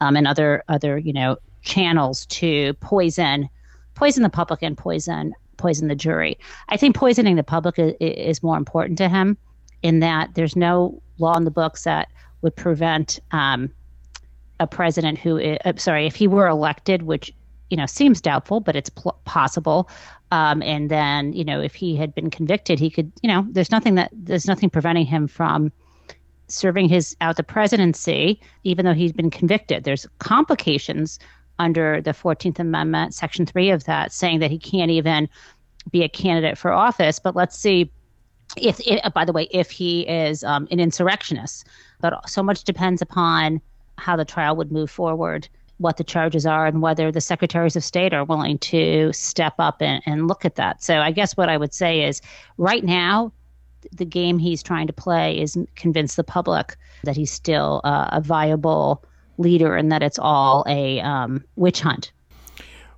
[0.00, 3.48] um, and other other you know channels to poison
[3.94, 6.38] poison the public and poison poison the jury.
[6.68, 9.36] I think poisoning the public is, is more important to him
[9.82, 12.08] in that there's no law in the books that
[12.42, 13.70] would prevent um,
[14.60, 17.32] a president who, is, uh, sorry, if he were elected, which
[17.70, 19.88] you know seems doubtful, but it's pl- possible.
[20.30, 23.70] Um, and then you know if he had been convicted, he could, you know, there's
[23.70, 25.72] nothing that there's nothing preventing him from
[26.48, 29.84] serving his out the presidency, even though he's been convicted.
[29.84, 31.18] There's complications
[31.58, 35.28] under the 14th Amendment, Section 3 of that, saying that he can't even
[35.90, 37.18] be a candidate for office.
[37.18, 37.90] But let's see
[38.56, 41.66] if, if by the way, if he is um, an insurrectionist.
[42.00, 43.60] But so much depends upon
[43.98, 45.48] how the trial would move forward,
[45.78, 49.82] what the charges are, and whether the secretaries of state are willing to step up
[49.82, 50.82] and, and look at that.
[50.82, 52.20] So I guess what I would say is
[52.58, 53.32] right now,
[53.92, 58.20] the game he's trying to play is convince the public that he's still uh, a
[58.20, 59.04] viable
[59.36, 62.12] leader and that it's all a um, witch hunt.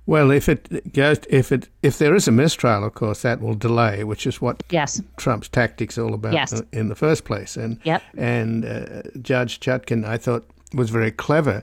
[0.05, 3.55] Well, if it goes, if it if there is a mistrial, of course, that will
[3.55, 5.01] delay, which is what yes.
[5.17, 6.61] Trump's tactics all about yes.
[6.71, 7.57] in the first place.
[7.57, 8.01] And yep.
[8.17, 11.61] and uh, Judge Chutkan, I thought, was very clever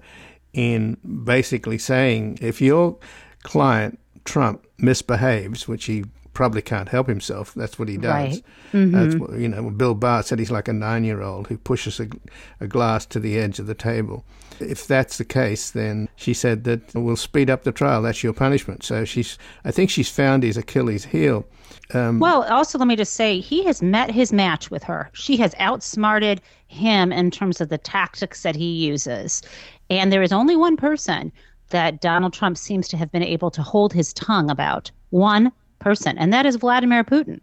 [0.54, 2.96] in basically saying if your
[3.42, 7.54] client Trump misbehaves, which he probably can't help himself.
[7.54, 8.12] That's what he does.
[8.12, 8.44] Right.
[8.72, 8.90] Mm-hmm.
[8.90, 9.70] That's what, you know.
[9.70, 12.08] Bill Barr said he's like a nine-year-old who pushes a,
[12.60, 14.24] a glass to the edge of the table.
[14.60, 18.02] If that's the case, then she said that we'll speed up the trial.
[18.02, 18.82] That's your punishment.
[18.82, 21.46] So she's, I think she's found his Achilles heel.
[21.92, 25.10] Um, well, also let me just say he has met his match with her.
[25.12, 29.42] She has outsmarted him in terms of the tactics that he uses,
[29.98, 31.32] and there is only one person
[31.70, 34.90] that Donald Trump seems to have been able to hold his tongue about.
[35.10, 37.40] One person, and that is Vladimir Putin.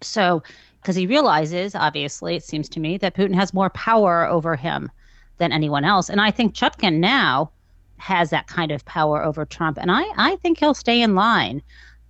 [0.00, 0.42] So,
[0.80, 4.90] because he realizes, obviously, it seems to me, that Putin has more power over him
[5.38, 6.10] than anyone else.
[6.10, 7.50] And I think Chutkan now
[7.98, 9.78] has that kind of power over Trump.
[9.80, 11.62] And I, I think he'll stay in line.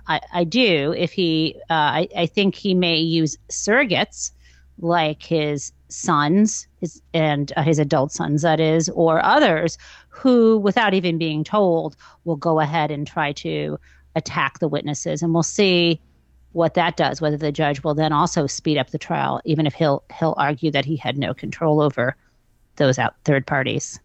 [0.07, 0.95] I, I do.
[0.97, 4.33] If he, uh, I, I think he may use surrogates
[4.79, 10.95] like his sons, his and uh, his adult sons, that is, or others who, without
[10.95, 13.79] even being told, will go ahead and try to
[14.15, 16.01] attack the witnesses, and we'll see
[16.53, 17.21] what that does.
[17.21, 20.71] Whether the judge will then also speed up the trial, even if he'll he'll argue
[20.71, 22.17] that he had no control over
[22.77, 24.01] those out third parties.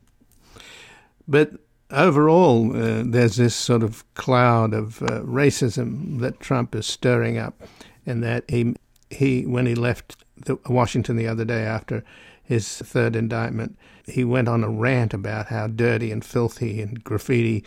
[1.27, 1.51] But
[1.91, 7.63] overall, uh, there's this sort of cloud of uh, racism that Trump is stirring up,
[8.05, 8.75] and that he
[9.09, 12.03] he when he left the, Washington the other day after
[12.43, 17.63] his third indictment, he went on a rant about how dirty and filthy and graffiti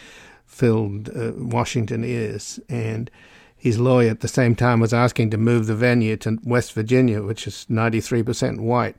[0.46, 2.58] filled uh, Washington is.
[2.68, 3.10] And
[3.56, 7.22] his lawyer at the same time was asking to move the venue to West Virginia,
[7.22, 8.96] which is 93% white,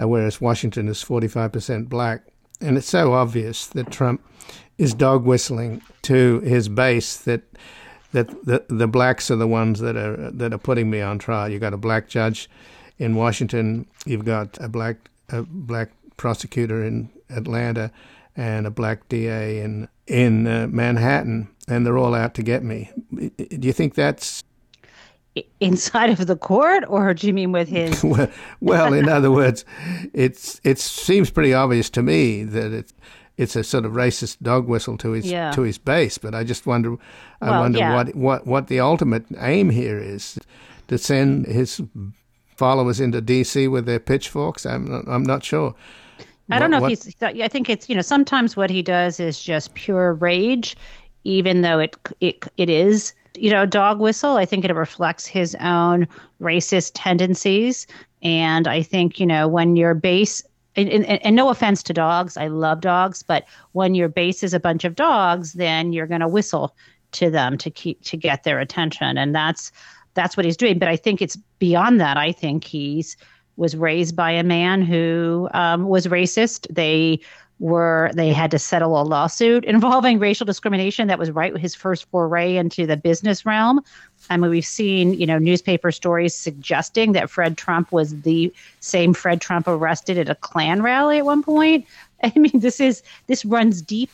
[0.00, 2.22] uh, whereas Washington is 45% black.
[2.60, 4.22] And it's so obvious that Trump
[4.76, 7.42] is dog whistling to his base that
[8.12, 11.48] that the the blacks are the ones that are that are putting me on trial.
[11.48, 12.48] You've got a black judge
[12.98, 13.86] in Washington.
[14.04, 14.96] You've got a black
[15.28, 17.90] a black prosecutor in Atlanta,
[18.36, 22.90] and a black DA in in uh, Manhattan, and they're all out to get me.
[23.14, 24.44] Do you think that's
[25.60, 28.02] inside of the court, or do you mean with his?
[28.04, 28.30] well,
[28.60, 29.64] well, in other words,
[30.12, 32.92] it's it seems pretty obvious to me that it's
[33.36, 35.50] it's a sort of racist dog whistle to his yeah.
[35.52, 36.18] to his base.
[36.18, 36.96] But I just wonder,
[37.40, 37.94] I well, wonder yeah.
[37.94, 40.38] what what what the ultimate aim here is
[40.88, 41.82] to send his
[42.56, 43.68] followers into D.C.
[43.68, 44.66] with their pitchforks.
[44.66, 45.74] I'm not, I'm not sure.
[46.50, 47.14] I don't know what, if he's.
[47.22, 50.76] I think it's you know sometimes what he does is just pure rage,
[51.24, 54.36] even though it it it is you know dog whistle.
[54.36, 56.06] I think it reflects his own
[56.40, 57.86] racist tendencies,
[58.22, 60.42] and I think you know when your base.
[60.78, 64.52] And, and, and no offense to dogs, I love dogs, but when your base is
[64.52, 66.76] a bunch of dogs, then you're going to whistle
[67.12, 69.72] to them to keep to get their attention, and that's
[70.16, 70.80] that's what he's doing.
[70.80, 72.16] But I think it's beyond that.
[72.16, 73.16] I think he's
[73.56, 76.66] was raised by a man who um, was racist.
[76.74, 77.20] They
[77.58, 82.04] were they had to settle a lawsuit involving racial discrimination that was right his first
[82.10, 83.80] foray into the business realm.
[84.28, 89.14] I mean, we've seen you know newspaper stories suggesting that Fred Trump was the same
[89.14, 91.86] Fred Trump arrested at a Klan rally at one point.
[92.22, 94.10] I mean, this is this runs deep,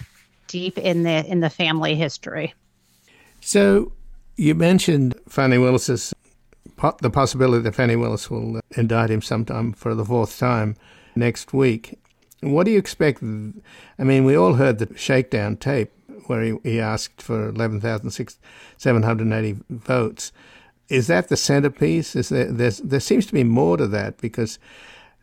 [0.47, 2.55] deep in the in the family history.
[3.41, 3.93] So
[4.37, 6.15] you mentioned Fani Willis's
[6.99, 10.77] the possibility that Fani Willis will uh, indict him sometime for the fourth time
[11.15, 11.97] next week.
[12.41, 13.23] What do you expect?
[13.23, 15.93] I mean, we all heard the shakedown tape
[16.27, 20.33] where he, he asked for 11,780 votes.
[20.89, 22.17] Is that the centerpiece?
[22.17, 24.59] Is there, there seems to be more to that because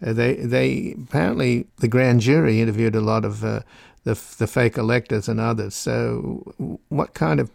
[0.05, 3.59] uh, they they apparently the grand jury interviewed a lot of uh,
[4.05, 5.75] the the fake electors and others.
[5.75, 6.53] So,
[6.87, 7.51] what kind of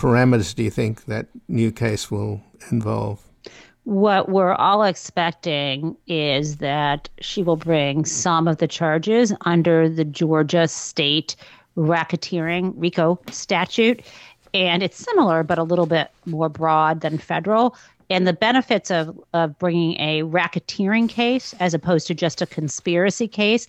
[0.00, 3.20] parameters do you think that new case will involve?
[3.84, 10.04] what we're all expecting is that she will bring some of the charges under the
[10.04, 11.34] Georgia state
[11.76, 14.02] racketeering RICO statute.
[14.52, 17.76] And it's similar, but a little bit more broad than federal.
[18.10, 23.28] And the benefits of, of bringing a racketeering case as opposed to just a conspiracy
[23.28, 23.66] case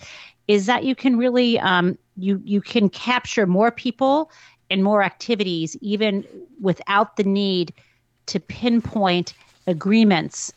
[0.48, 4.32] is that you can really um, you you can capture more people
[4.72, 6.26] and more activities even
[6.62, 7.74] without the need
[8.28, 9.34] to pinpoint
[9.68, 10.52] agreements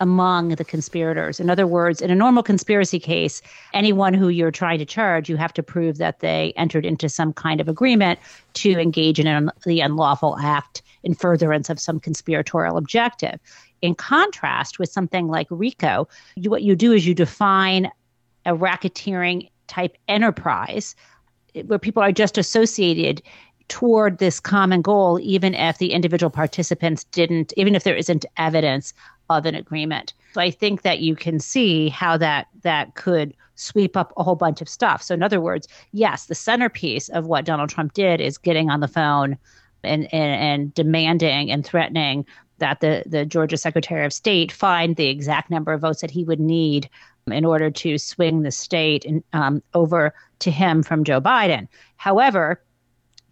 [0.00, 1.38] among the conspirators.
[1.38, 3.42] In other words, in a normal conspiracy case,
[3.74, 7.34] anyone who you're trying to charge, you have to prove that they entered into some
[7.34, 8.18] kind of agreement
[8.54, 13.38] to engage in an, the unlawful act in furtherance of some conspiratorial objective.
[13.82, 17.90] In contrast with something like RICO, you, what you do is you define
[18.46, 20.96] a racketeering type enterprise
[21.54, 23.22] eh, where people are just associated
[23.70, 28.92] toward this common goal, even if the individual participants didn't, even if there isn't evidence
[29.30, 30.12] of an agreement.
[30.32, 34.34] So I think that you can see how that that could sweep up a whole
[34.34, 35.02] bunch of stuff.
[35.02, 38.80] So in other words, yes, the centerpiece of what Donald Trump did is getting on
[38.80, 39.38] the phone
[39.84, 42.26] and and, and demanding and threatening
[42.58, 46.24] that the, the Georgia Secretary of State find the exact number of votes that he
[46.24, 46.90] would need
[47.28, 51.68] in order to swing the state in, um, over to him from Joe Biden.
[51.96, 52.60] However,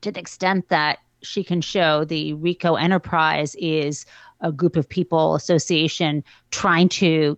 [0.02, 4.06] to the extent that she can show the RICO enterprise is
[4.40, 7.36] a group of people association trying to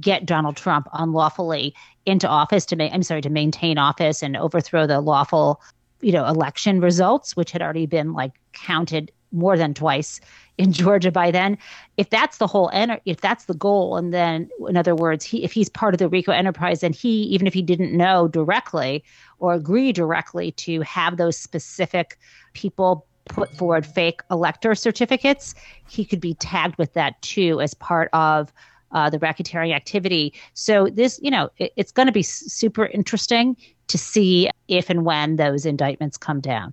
[0.00, 1.74] get Donald Trump unlawfully
[2.06, 5.60] into office to make I'm sorry to maintain office and overthrow the lawful
[6.00, 10.20] you know election results which had already been like counted more than twice
[10.56, 11.58] in Georgia by then
[11.96, 15.44] if that's the whole enter- if that's the goal and then in other words he
[15.44, 19.04] if he's part of the RICO enterprise then he even if he didn't know directly
[19.38, 22.18] or agree directly to have those specific
[22.54, 25.54] people put forward fake elector certificates
[25.88, 28.52] he could be tagged with that too as part of
[28.92, 30.32] uh, the racketeering activity.
[30.54, 33.56] So this, you know, it, it's going to be super interesting
[33.88, 36.72] to see if and when those indictments come down.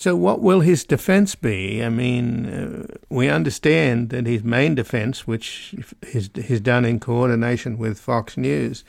[0.00, 1.82] So, what will his defense be?
[1.82, 7.78] I mean, uh, we understand that his main defense, which is, is done in coordination
[7.78, 8.84] with Fox News,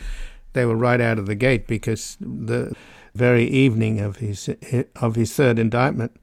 [0.53, 2.75] they were right out of the gate because the
[3.15, 4.51] very evening of his
[4.97, 6.15] of his third indictment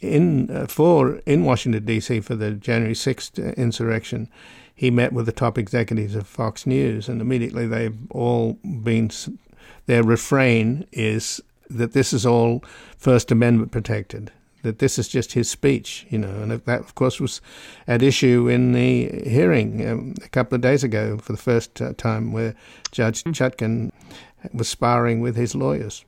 [0.00, 2.20] in uh, for in Washington D.C.
[2.20, 4.26] for the January sixth insurrection,
[4.74, 9.10] he met with the top executives of Fox News, and immediately they've all been.
[9.84, 12.62] Their refrain is that this is all
[12.98, 14.32] First Amendment protected.
[14.62, 17.40] That this is just his speech, you know, and that, of course, was
[17.86, 21.94] at issue in the hearing um, a couple of days ago for the first uh,
[21.94, 22.54] time, where
[22.92, 23.90] Judge Chutkan
[24.52, 26.04] was sparring with his lawyers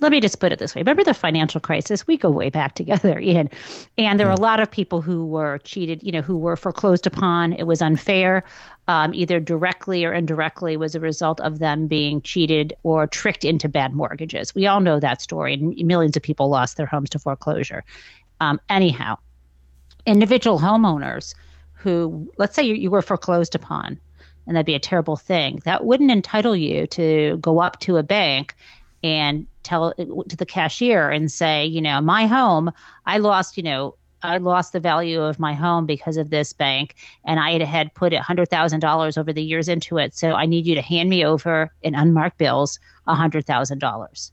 [0.00, 0.80] let me just put it this way.
[0.80, 2.06] Remember the financial crisis?
[2.06, 3.50] We go way back together, Ian.
[3.98, 7.06] And there were a lot of people who were cheated, you know, who were foreclosed
[7.06, 7.52] upon.
[7.52, 8.44] It was unfair,
[8.88, 13.68] um, either directly or indirectly, was a result of them being cheated or tricked into
[13.68, 14.54] bad mortgages.
[14.54, 17.84] We all know that story, and millions of people lost their homes to foreclosure.
[18.40, 19.18] Um, anyhow,
[20.06, 21.34] individual homeowners
[21.74, 23.98] who, let's say you, you were foreclosed upon,
[24.46, 28.02] and that'd be a terrible thing, that wouldn't entitle you to go up to a
[28.02, 28.54] bank
[29.02, 32.72] and tell to the cashier and say, you know, my home,
[33.06, 36.94] I lost, you know, I lost the value of my home because of this bank,
[37.24, 40.14] and I had put hundred thousand dollars over the years into it.
[40.14, 44.30] So I need you to hand me over in unmarked bills hundred thousand dollars.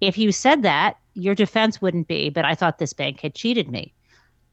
[0.00, 3.70] If you said that, your defense wouldn't be, but I thought this bank had cheated
[3.70, 3.94] me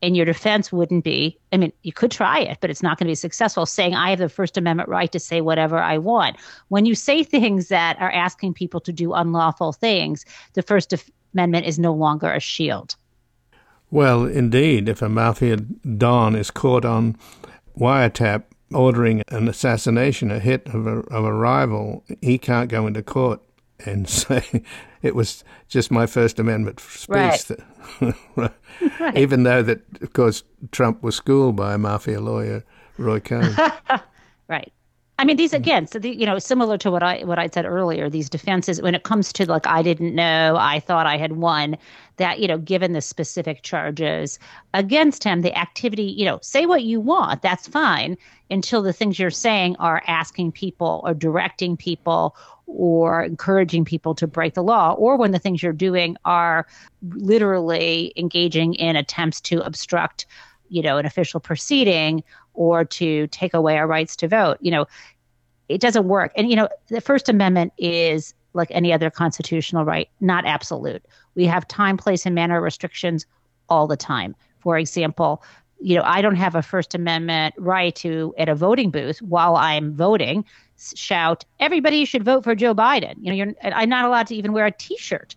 [0.03, 3.07] and your defense wouldn't be i mean you could try it but it's not going
[3.07, 3.65] to be successful.
[3.65, 6.37] Saying i have the first amendment right to say whatever i want.
[6.67, 10.93] When you say things that are asking people to do unlawful things the first
[11.33, 12.95] amendment is no longer a shield.
[13.89, 17.17] Well indeed if a mafia don is caught on
[17.77, 18.43] wiretap
[18.73, 23.39] ordering an assassination a hit of a, of a rival he can't go into court
[23.85, 24.63] and say
[25.03, 27.09] it was just my First Amendment speech.
[27.09, 27.51] Right.
[27.99, 28.15] That,
[28.99, 29.17] right.
[29.17, 32.63] Even though that, of course, Trump was schooled by a mafia lawyer,
[32.97, 33.55] Roy Cohn.
[34.47, 34.71] right.
[35.19, 37.65] I mean, these again, so the, you know, similar to what I what I said
[37.65, 41.33] earlier, these defenses when it comes to like I didn't know, I thought I had
[41.33, 41.77] won.
[42.17, 44.39] That you know, given the specific charges
[44.73, 48.17] against him, the activity, you know, say what you want, that's fine
[48.49, 52.35] until the things you're saying are asking people or directing people
[52.65, 56.65] or encouraging people to break the law, or when the things you're doing are
[57.11, 60.25] literally engaging in attempts to obstruct,
[60.69, 64.57] you know, an official proceeding or to take away our rights to vote.
[64.61, 64.85] You know,
[65.69, 66.31] it doesn't work.
[66.35, 71.03] And, you know, the First Amendment is like any other constitutional right, not absolute.
[71.35, 73.25] We have time, place, and manner restrictions
[73.69, 74.35] all the time.
[74.59, 75.43] For example,
[75.79, 79.55] you know, I don't have a First Amendment right to, at a voting booth while
[79.55, 80.45] I'm voting,
[80.95, 83.15] shout, everybody should vote for Joe Biden.
[83.19, 85.35] You know, you're, I'm not allowed to even wear a T-shirt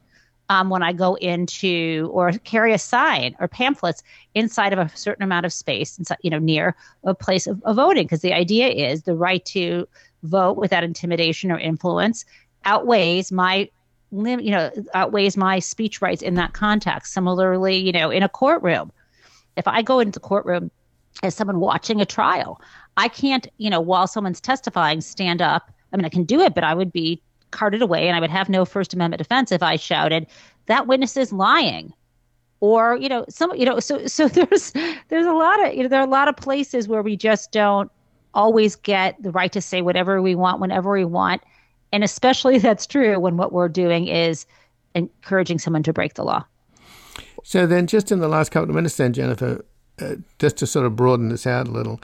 [0.49, 4.03] um, when I go into or carry a sign or pamphlets
[4.35, 7.77] inside of a certain amount of space, inside, you know, near a place of, of
[7.77, 8.05] voting.
[8.05, 9.89] Because the idea is the right to
[10.23, 12.25] vote without intimidation or influence
[12.65, 13.69] outweighs my
[14.13, 18.91] you know outweighs my speech rights in that context similarly you know in a courtroom
[19.57, 20.71] if i go into the courtroom
[21.23, 22.61] as someone watching a trial
[22.97, 25.71] I can't, you know, while someone's testifying, stand up.
[25.93, 28.31] I mean, I can do it, but I would be carted away and I would
[28.31, 30.27] have no First Amendment defense if I shouted,
[30.67, 31.93] that witness is lying.
[32.61, 34.73] Or, you know, some, you know, so, so there's,
[35.09, 37.53] there's a lot of, you know, there are a lot of places where we just
[37.53, 37.91] don't
[38.35, 41.43] always get the right to say whatever we want whenever we want.
[41.93, 44.47] And especially that's true when what we're doing is
[44.95, 46.45] encouraging someone to break the law.
[47.49, 49.65] So then, just in the last couple of minutes, then, Jennifer,
[50.01, 52.01] uh, just to sort of broaden this out a little,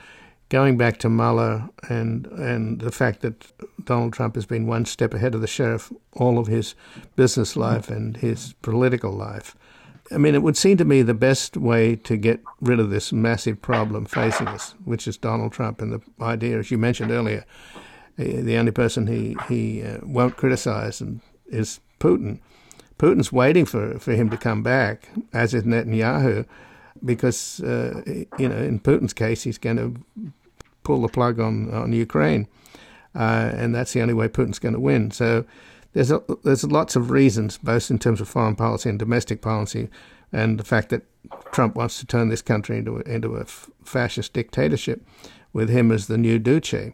[0.50, 3.52] going back to Mueller and and the fact that
[3.84, 6.76] Donald Trump has been one step ahead of the sheriff all of his
[7.16, 9.56] business life and his political life.
[10.12, 13.12] I mean, it would seem to me the best way to get rid of this
[13.12, 17.44] massive problem facing us, which is Donald Trump, and the idea, as you mentioned earlier,
[18.16, 22.38] the only person he he uh, won't criticize and is Putin.
[23.02, 26.46] Putin's waiting for, for him to come back, as is Netanyahu,
[27.04, 28.00] because uh,
[28.38, 30.32] you know in Putin's case he's going to
[30.84, 32.46] pull the plug on on Ukraine,
[33.16, 35.10] uh, and that's the only way Putin's going to win.
[35.10, 35.44] So
[35.94, 39.88] there's a, there's lots of reasons, both in terms of foreign policy and domestic policy,
[40.32, 41.02] and the fact that
[41.50, 45.04] Trump wants to turn this country into a, into a fascist dictatorship,
[45.52, 46.92] with him as the new Duce.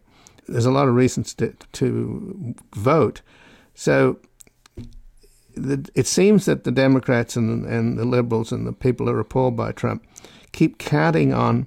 [0.49, 3.21] There's a lot of reasons to to vote.
[3.75, 4.19] So
[5.95, 9.57] it seems that the Democrats and and the liberals and the people who are appalled
[9.57, 10.05] by Trump
[10.53, 11.67] keep counting on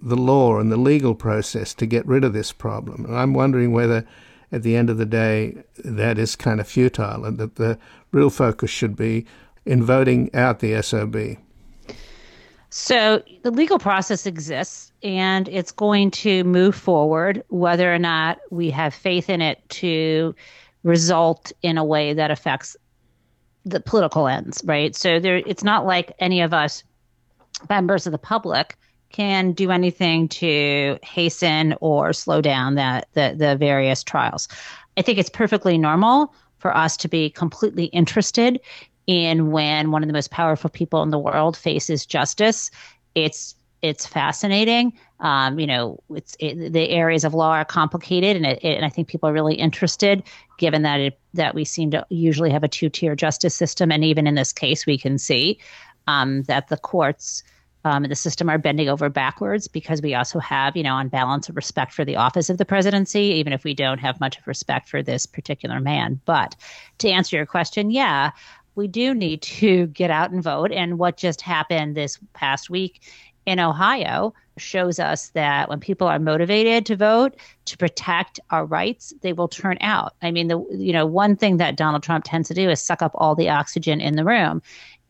[0.00, 3.04] the law and the legal process to get rid of this problem.
[3.04, 4.06] And I'm wondering whether
[4.54, 7.76] at the end of the day, that is kind of futile, and that the
[8.12, 9.26] real focus should be
[9.66, 11.36] in voting out the SOB.
[12.70, 18.70] So the legal process exists and it's going to move forward whether or not we
[18.70, 20.34] have faith in it to
[20.82, 22.76] result in a way that affects
[23.64, 24.94] the political ends, right?
[24.94, 26.82] So there it's not like any of us
[27.68, 28.76] members of the public
[29.10, 34.48] can do anything to hasten or slow down that the, the various trials.
[34.96, 38.60] I think it's perfectly normal for us to be completely interested
[39.06, 42.70] in when one of the most powerful people in the world faces justice.
[43.14, 43.54] It's
[43.84, 44.94] it's fascinating.
[45.20, 48.84] Um, you know, it's it, the areas of law are complicated, and, it, it, and
[48.84, 50.22] I think people are really interested,
[50.58, 54.02] given that it, that we seem to usually have a two tier justice system, and
[54.02, 55.58] even in this case, we can see
[56.06, 57.42] um, that the courts
[57.84, 61.50] um, the system are bending over backwards because we also have, you know, on balance,
[61.50, 64.46] a respect for the office of the presidency, even if we don't have much of
[64.46, 66.18] respect for this particular man.
[66.24, 66.56] But
[66.98, 68.30] to answer your question, yeah,
[68.74, 70.72] we do need to get out and vote.
[70.72, 73.02] And what just happened this past week
[73.46, 79.12] in Ohio shows us that when people are motivated to vote to protect our rights,
[79.22, 80.14] they will turn out.
[80.22, 83.02] I mean, the you know one thing that Donald Trump tends to do is suck
[83.02, 84.62] up all the oxygen in the room,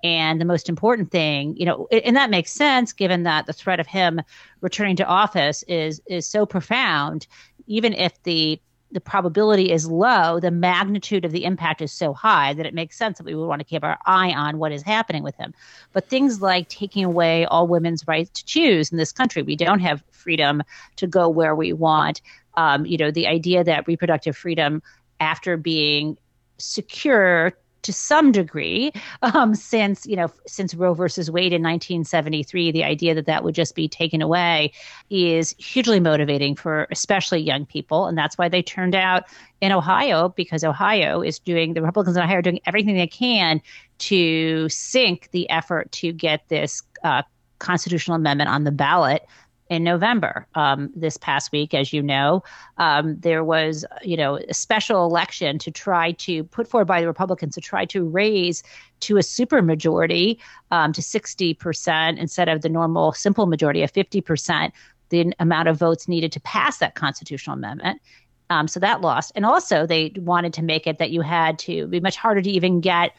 [0.02, 3.80] and the most important thing, you know, and that makes sense given that the threat
[3.80, 4.20] of him
[4.60, 7.26] returning to office is is so profound,
[7.66, 8.60] even if the
[8.94, 12.96] the probability is low, the magnitude of the impact is so high that it makes
[12.96, 15.52] sense that we would want to keep our eye on what is happening with him.
[15.92, 19.80] But things like taking away all women's rights to choose in this country, we don't
[19.80, 20.62] have freedom
[20.96, 22.22] to go where we want.
[22.56, 24.80] Um, you know, the idea that reproductive freedom,
[25.18, 26.16] after being
[26.58, 27.52] secure
[27.84, 32.72] to some degree um, since you know since Roe versus Wade in 1973.
[32.72, 34.72] The idea that that would just be taken away
[35.10, 39.24] is hugely motivating for especially young people, and that's why they turned out
[39.60, 43.62] in Ohio because Ohio is doing the Republicans in Ohio are doing everything they can
[43.98, 47.22] to sink the effort to get this uh,
[47.58, 49.26] constitutional amendment on the ballot
[49.74, 50.46] in November.
[50.54, 52.44] Um, this past week, as you know,
[52.78, 57.08] um, there was you know a special election to try to put forward by the
[57.08, 58.62] Republicans to try to raise
[59.00, 60.38] to a supermajority
[60.70, 64.72] um, to 60 percent instead of the normal simple majority of 50 percent.
[65.10, 68.00] The amount of votes needed to pass that constitutional amendment.
[68.50, 71.86] Um, so that lost, and also they wanted to make it that you had to
[71.88, 73.12] be much harder to even get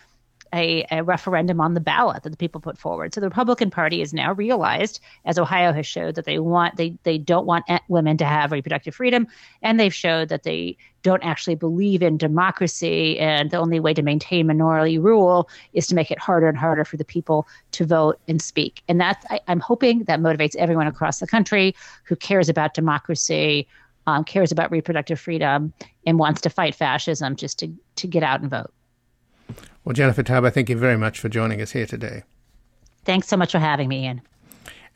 [0.55, 3.13] a, a, referendum on the ballot that the people put forward.
[3.13, 6.97] So the Republican Party has now realized, as Ohio has showed, that they want they
[7.03, 9.27] they don't want women to have reproductive freedom,
[9.61, 14.01] and they've showed that they don't actually believe in democracy, and the only way to
[14.01, 18.19] maintain minority rule is to make it harder and harder for the people to vote
[18.27, 18.81] and speak.
[18.87, 21.75] And that's I, I'm hoping that motivates everyone across the country
[22.05, 23.67] who cares about democracy.
[24.07, 25.73] Um, cares about reproductive freedom
[26.05, 28.71] and wants to fight fascism just to, to get out and vote.
[29.85, 32.23] Well, Jennifer Taub, thank you very much for joining us here today.
[33.05, 34.21] Thanks so much for having me, Ian.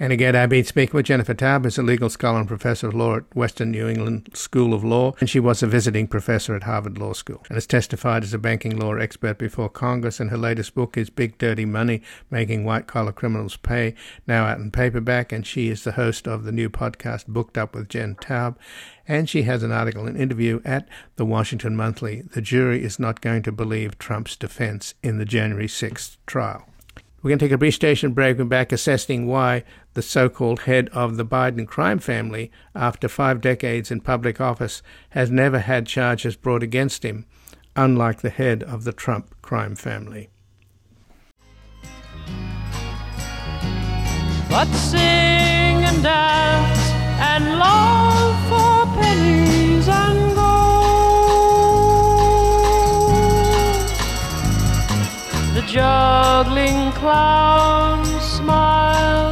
[0.01, 2.93] And again, I've been speaking with Jennifer Taub, who's a legal scholar and professor of
[2.93, 6.63] law at Western New England School of Law, and she was a visiting professor at
[6.63, 10.21] Harvard Law School, and has testified as a banking law expert before Congress.
[10.21, 13.93] And her latest book is Big Dirty Money: Making White Collar Criminals Pay,
[14.25, 15.33] now out in paperback.
[15.33, 18.55] And she is the host of the new podcast Booked Up with Jen Taub,
[19.05, 20.87] and she has an article, an interview at
[21.17, 22.21] the Washington Monthly.
[22.21, 26.69] The jury is not going to believe Trump's defense in the January 6th trial.
[27.21, 30.61] We're going to take a brief station break and back assessing why the so called
[30.61, 35.87] head of the Biden crime family, after five decades in public office, has never had
[35.87, 37.25] charges brought against him,
[37.75, 40.29] unlike the head of the Trump crime family.
[44.51, 46.79] Let's sing and dance
[47.21, 50.79] and love for pennies and gold.
[55.53, 59.28] The juggling clown smiles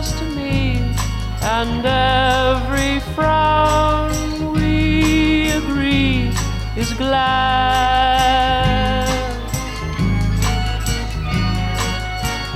[1.59, 6.31] and every frown we agree
[6.75, 8.27] is glad.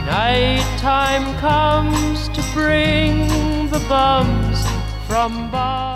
[0.05, 3.27] Nighttime comes to bring
[3.71, 4.59] the bums
[5.07, 5.90] from bar.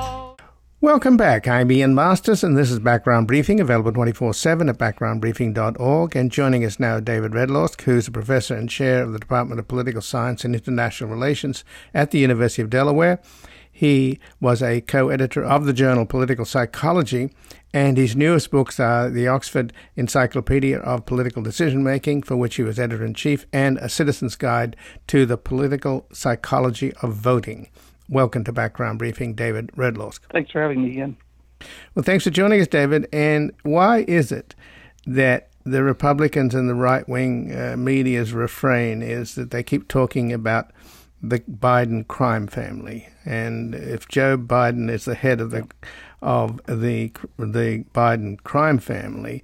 [0.85, 1.47] Welcome back.
[1.47, 6.15] I'm Ian Masters, and this is Background Briefing, available 24 7 at backgroundbriefing.org.
[6.15, 9.67] And joining us now, David Redlawsk, who's a professor and chair of the Department of
[9.67, 11.63] Political Science and International Relations
[11.95, 13.19] at the University of Delaware.
[13.71, 17.31] He was a co editor of the journal Political Psychology,
[17.73, 22.63] and his newest books are the Oxford Encyclopedia of Political Decision Making, for which he
[22.63, 24.75] was editor in chief, and A Citizen's Guide
[25.07, 27.69] to the Political Psychology of Voting.
[28.07, 30.21] Welcome to Background Briefing, David Redlawsk.
[30.31, 31.17] Thanks for having me again.
[31.95, 33.07] Well, thanks for joining us, David.
[33.11, 34.53] And why is it
[35.07, 40.31] that the Republicans and the right wing uh, media's refrain is that they keep talking
[40.31, 40.71] about
[41.21, 45.67] the Biden crime family, and if Joe Biden is the head of the
[46.21, 49.43] of the the Biden crime family,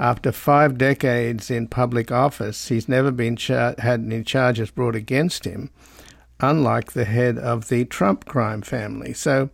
[0.00, 5.44] after five decades in public office, he's never been char- had any charges brought against
[5.44, 5.70] him
[6.42, 9.12] unlike the head of the Trump crime family.
[9.12, 9.50] So,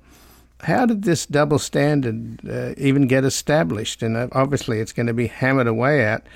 [0.61, 4.03] how did this double standard uh, even get established?
[4.03, 6.27] And uh, obviously, it's going to be hammered away at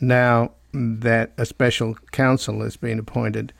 [0.00, 3.52] now that a special counsel has been appointed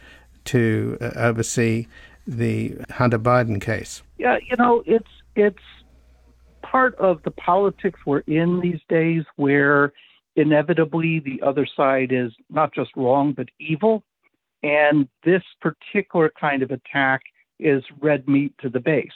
[0.45, 1.87] to uh, oversee
[2.27, 4.03] the Hunter Biden case.
[4.19, 5.63] Yeah, you know, it's it's
[6.63, 9.93] part of the politics we're in these days, where
[10.37, 14.03] inevitably the other side is not just wrong but evil,
[14.63, 17.23] and this particular kind of attack
[17.59, 19.11] is red meat to the base,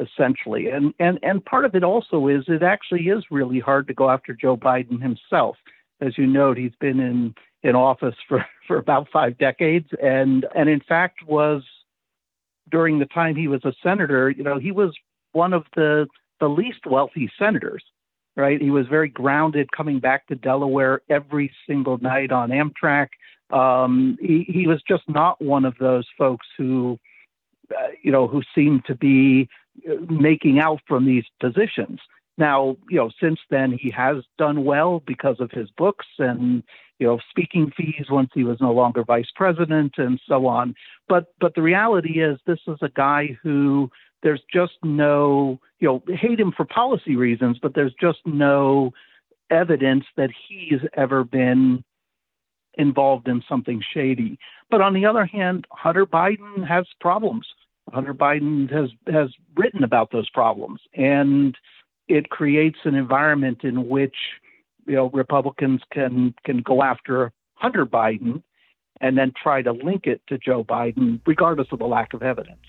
[0.00, 0.68] essentially.
[0.68, 4.10] And, and, and part of it also is it actually is really hard to go
[4.10, 5.56] after Joe Biden himself.
[6.00, 10.68] As you note, he's been in, in office for, for about five decades and, and
[10.68, 11.62] in fact was
[12.70, 14.94] during the time he was a senator, you know, he was
[15.32, 16.06] one of the,
[16.40, 17.82] the least wealthy senators
[18.36, 18.60] right?
[18.60, 23.08] He was very grounded coming back to Delaware every single night on Amtrak.
[23.52, 26.98] Um, he, he, was just not one of those folks who,
[27.70, 29.48] uh, you know, who seemed to be
[29.88, 32.00] uh, making out from these positions.
[32.38, 36.62] Now, you know, since then he has done well because of his books and
[36.98, 40.74] you know speaking fees once he was no longer vice president and so on.
[41.08, 43.90] But but the reality is this is a guy who
[44.22, 48.92] there's just no you know hate him for policy reasons, but there's just no
[49.50, 51.84] evidence that he's ever been
[52.74, 54.38] involved in something shady.
[54.70, 57.46] But on the other hand, Hunter Biden has problems.
[57.92, 61.56] Hunter Biden has has written about those problems, and
[62.08, 64.16] it creates an environment in which
[64.86, 68.42] you know Republicans can can go after Hunter Biden
[69.00, 72.60] and then try to link it to Joe Biden, regardless of the lack of evidence.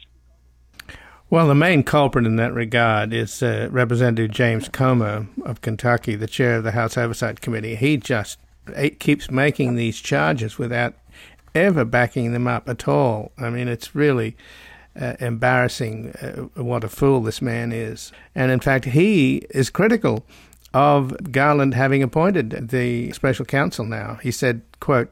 [1.30, 6.28] Well, the main culprit in that regard is uh, Representative James Comer of Kentucky, the
[6.28, 7.76] chair of the House Oversight Committee.
[7.76, 10.94] He just it keeps making these charges without
[11.56, 13.32] ever backing them up at all.
[13.38, 14.36] I mean, it's really
[15.00, 18.12] uh, embarrassing uh, what a fool this man is.
[18.36, 20.26] And in fact, he is critical
[20.74, 24.20] of Garland having appointed the special counsel now.
[24.24, 25.12] He said, quote,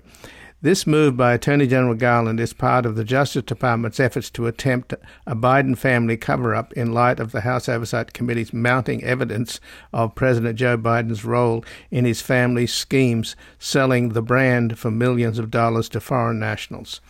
[0.61, 4.93] this move by Attorney General Garland is part of the Justice Department's efforts to attempt
[5.25, 9.59] a Biden family cover up in light of the House Oversight Committee's mounting evidence
[9.91, 15.49] of President Joe Biden's role in his family's schemes selling the brand for millions of
[15.49, 17.01] dollars to foreign nationals.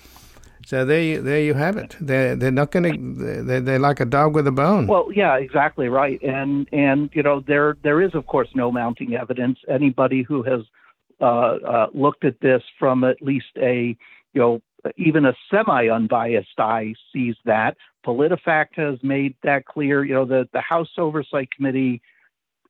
[0.66, 1.98] So there, you, there you have it.
[2.00, 3.44] They're they're not going to.
[3.44, 4.88] They're, they're like a dog with a bone.
[4.88, 6.22] Well, yeah, exactly right.
[6.22, 9.58] And and you know there there is of course no mounting evidence.
[9.68, 10.62] Anybody who has
[11.94, 13.96] looked at this from at least a,
[14.34, 14.62] you know,
[14.98, 17.78] even a semi-unbiased eye sees that.
[18.06, 20.04] PolitiFact has made that clear.
[20.04, 22.02] You know, the, the House Oversight Committee,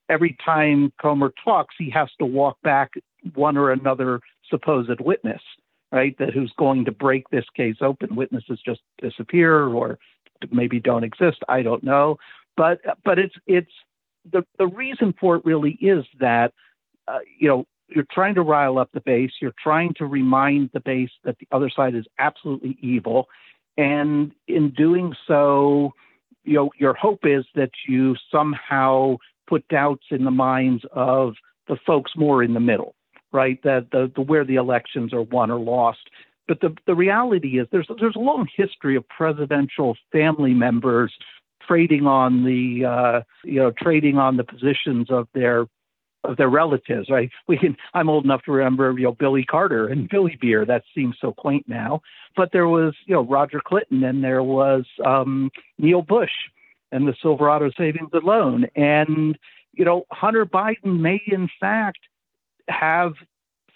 [0.09, 2.91] every time Comer talks, he has to walk back
[3.33, 5.41] one or another supposed witness,
[5.91, 6.17] right?
[6.19, 8.15] That who's going to break this case open.
[8.15, 9.97] Witnesses just disappear or
[10.51, 11.37] maybe don't exist.
[11.47, 12.17] I don't know.
[12.57, 13.71] But but it's it's
[14.29, 16.53] the the reason for it really is that
[17.07, 19.31] uh, you know you're trying to rile up the base.
[19.41, 23.27] You're trying to remind the base that the other side is absolutely evil.
[23.77, 25.93] And in doing so,
[26.43, 29.17] you know, your hope is that you somehow
[29.47, 31.35] put doubts in the minds of
[31.67, 32.95] the folks more in the middle,
[33.31, 33.61] right?
[33.63, 36.09] That the, the where the elections are won or lost.
[36.47, 41.13] But the, the reality is there's there's a long history of presidential family members
[41.65, 45.67] trading on the uh, you know trading on the positions of their
[46.23, 47.29] of their relatives, right?
[47.47, 47.75] We can.
[47.93, 50.65] I'm old enough to remember, you know, Billy Carter and Billy Beer.
[50.65, 52.01] That seems so quaint now.
[52.35, 56.31] But there was, you know, Roger Clinton, and there was um, Neil Bush,
[56.91, 59.37] and the Silverado Savings and Loan, and
[59.73, 61.99] you know, Hunter Biden may in fact
[62.67, 63.13] have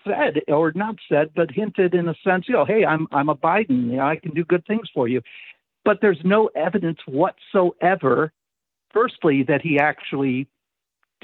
[0.06, 3.36] said, or not said, but hinted in a sense, you know, hey, I'm I'm a
[3.36, 5.22] Biden, you know, I can do good things for you.
[5.84, 8.32] But there's no evidence whatsoever,
[8.92, 10.48] firstly, that he actually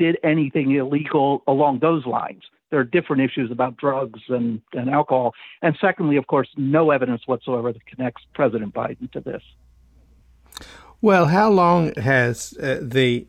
[0.01, 2.41] did anything illegal along those lines.
[2.71, 5.33] There are different issues about drugs and, and alcohol.
[5.61, 9.43] And secondly, of course, no evidence whatsoever that connects President Biden to this.
[11.01, 13.27] Well, how long has uh, the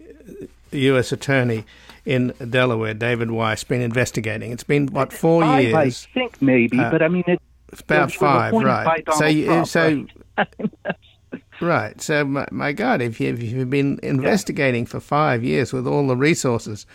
[0.71, 1.13] U.S.
[1.13, 1.65] Attorney
[2.07, 4.51] in Delaware, David Weiss, been investigating?
[4.51, 6.09] It's been what four five, years?
[6.11, 7.41] I think maybe, uh, but I mean it.
[7.71, 9.03] It's about five, right?
[9.15, 10.07] so, you, Trump, so,
[10.39, 10.49] right?
[11.61, 12.01] right.
[12.01, 14.91] So, my, my God, if, you, if you've been investigating yeah.
[14.91, 16.87] for five years with all the resources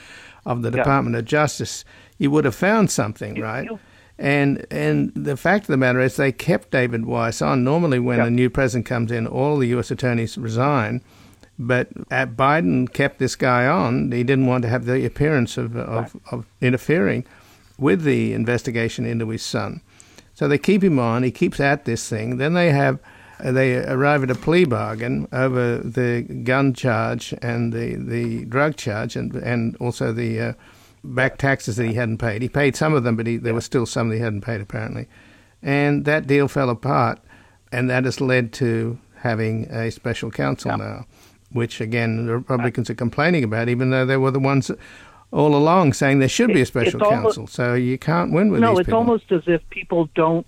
[0.45, 1.83] of the Department of Justice,
[2.17, 3.69] you would have found something, right?
[4.19, 7.63] And and the fact of the matter is, they kept David Weiss on.
[7.63, 8.25] Normally, when yeah.
[8.25, 9.91] a new president comes in, all the U.S.
[9.91, 11.01] attorneys resign.
[11.59, 14.11] But Biden kept this guy on.
[14.11, 16.21] He didn't want to have the appearance of, of, right.
[16.31, 17.25] of interfering
[17.79, 19.81] with the investigation into his son.
[20.35, 21.23] So they keep him on.
[21.23, 22.37] He keeps at this thing.
[22.37, 22.99] Then they have
[23.43, 29.15] they arrive at a plea bargain over the gun charge and the, the drug charge
[29.15, 30.53] and and also the uh,
[31.03, 32.41] back taxes that he hadn't paid.
[32.41, 34.61] He paid some of them, but he, there were still some that he hadn't paid
[34.61, 35.07] apparently.
[35.61, 37.19] And that deal fell apart,
[37.71, 40.77] and that has led to having a special counsel yeah.
[40.77, 41.05] now,
[41.51, 44.71] which again the Republicans are complaining about, even though they were the ones
[45.31, 47.41] all along saying there should be a special counsel.
[47.41, 50.45] Almost, so you can't win with no, these it's almost as if people don't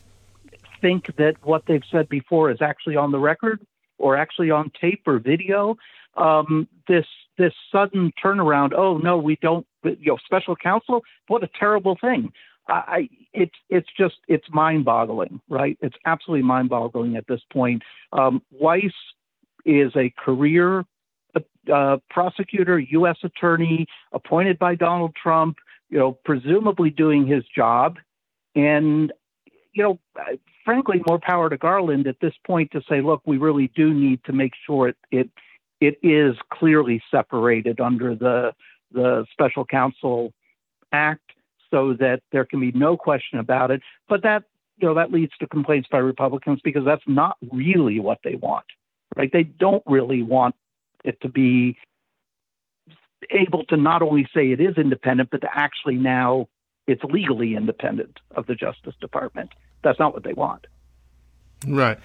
[0.81, 3.65] think that what they've said before is actually on the record
[3.97, 5.77] or actually on tape or video.
[6.17, 7.05] Um, this
[7.37, 8.73] this sudden turnaround.
[8.75, 9.65] Oh no, we don't.
[9.83, 11.03] You know, special counsel.
[11.27, 12.31] What a terrible thing.
[12.67, 15.77] I, it's it's just it's mind-boggling, right?
[15.81, 17.81] It's absolutely mind-boggling at this point.
[18.13, 18.93] Um, Weiss
[19.65, 20.85] is a career
[21.71, 23.17] uh, prosecutor, U.S.
[23.23, 25.57] attorney, appointed by Donald Trump,
[25.89, 27.97] you know, presumably doing his job.
[28.55, 29.13] And,
[29.73, 29.99] you know,
[30.65, 34.23] frankly, more power to Garland at this point to say, look, we really do need
[34.25, 35.29] to make sure it it,
[35.81, 38.53] it is clearly separated under the
[38.91, 40.33] the Special Counsel
[40.91, 41.31] Act
[41.71, 43.81] so that there can be no question about it.
[44.07, 44.43] But that
[44.77, 48.65] you know that leads to complaints by Republicans because that's not really what they want.
[49.15, 49.31] Right?
[49.31, 50.55] They don't really want
[51.03, 51.77] it to be
[53.31, 56.47] able to not only say it is independent, but to actually now
[56.87, 59.51] it's legally independent of the Justice Department.
[59.81, 60.67] That's not what they want.
[61.67, 61.99] Right.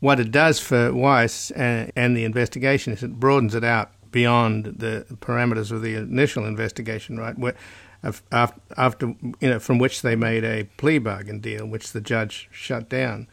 [0.00, 4.64] What it does for Weiss and, and the investigation is it broadens it out beyond
[4.78, 7.36] the parameters of the initial investigation, right?
[7.38, 7.54] Where,
[8.30, 12.88] after you know, from which they made a plea bargain deal, which the judge shut
[12.88, 13.26] down.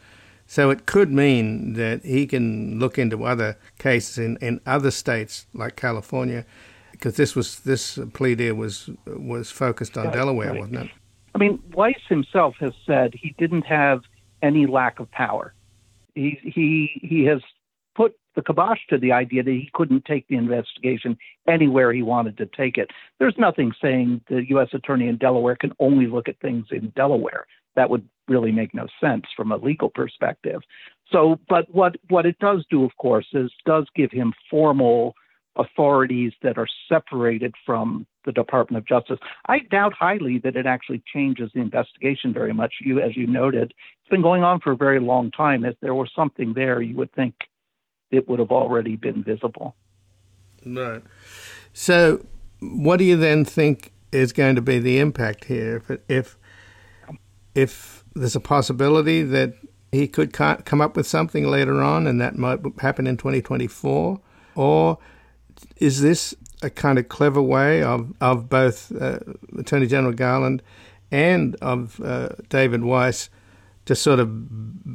[0.46, 5.46] So it could mean that he can look into other cases in, in other states
[5.54, 6.44] like California,
[6.92, 10.60] because this was this plea deal was was focused on Delaware, right.
[10.60, 10.90] wasn't it?
[11.36, 14.00] I mean, Weiss himself has said he didn't have
[14.40, 15.52] any lack of power.
[16.14, 17.42] He he he has
[17.94, 22.38] put the kibosh to the idea that he couldn't take the investigation anywhere he wanted
[22.38, 22.90] to take it.
[23.18, 24.68] There's nothing saying the U.S.
[24.72, 27.46] attorney in Delaware can only look at things in Delaware.
[27.74, 30.62] That would really make no sense from a legal perspective.
[31.12, 35.14] So, but what, what it does do, of course, is does give him formal
[35.56, 39.18] authorities that are separated from the Department of Justice.
[39.46, 42.74] I doubt highly that it actually changes the investigation very much.
[42.80, 45.64] You, as you noted, it's been going on for a very long time.
[45.64, 47.34] If there was something there, you would think
[48.10, 49.74] it would have already been visible.
[50.64, 51.02] Right.
[51.72, 52.24] So,
[52.60, 56.38] what do you then think is going to be the impact here if if
[57.54, 59.54] if there's a possibility that
[59.92, 64.20] he could come up with something later on and that might happen in 2024?
[64.54, 64.98] Or
[65.76, 69.18] is this a kind of clever way of, of both uh,
[69.58, 70.62] Attorney General Garland
[71.10, 73.30] and of uh, David Weiss
[73.84, 74.28] to sort of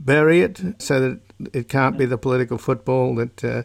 [0.05, 1.20] bury it so that
[1.53, 3.64] it can't be the political football that uh,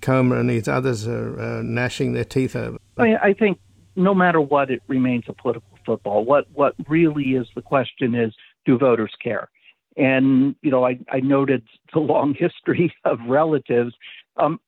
[0.00, 2.78] Comer and these others are uh, gnashing their teeth over?
[2.96, 3.58] I, mean, I think
[3.96, 6.24] no matter what, it remains a political football.
[6.24, 8.34] What what really is the question is
[8.64, 9.48] do voters care?
[9.96, 13.94] And you know, I, I noted the long history of relatives.
[14.36, 14.60] Um,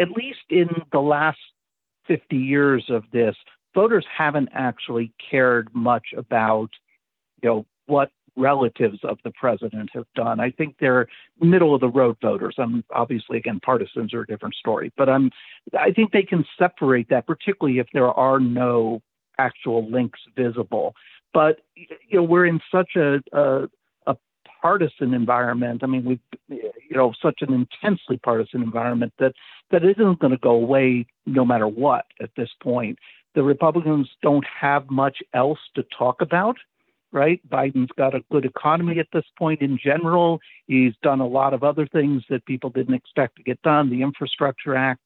[0.00, 1.38] at least in the last
[2.06, 3.36] 50 years of this,
[3.74, 6.70] voters haven't actually cared much about,
[7.42, 10.40] you know, what relatives of the president have done.
[10.40, 11.06] I think they're
[11.40, 12.54] middle of the road voters.
[12.58, 15.30] I'm obviously again partisans are a different story, but I'm
[15.78, 19.02] I think they can separate that, particularly if there are no
[19.38, 20.94] actual links visible.
[21.34, 21.86] But you
[22.18, 23.68] know, we're in such a, a,
[24.62, 25.82] partisan environment.
[25.82, 29.34] I mean, we you know such an intensely partisan environment that
[29.70, 32.98] that isn't going to go away no matter what at this point.
[33.34, 36.56] The Republicans don't have much else to talk about
[37.12, 37.40] right?
[37.48, 40.40] Biden's got a good economy at this point in general.
[40.66, 44.02] He's done a lot of other things that people didn't expect to get done, the
[44.02, 45.00] Infrastructure Act.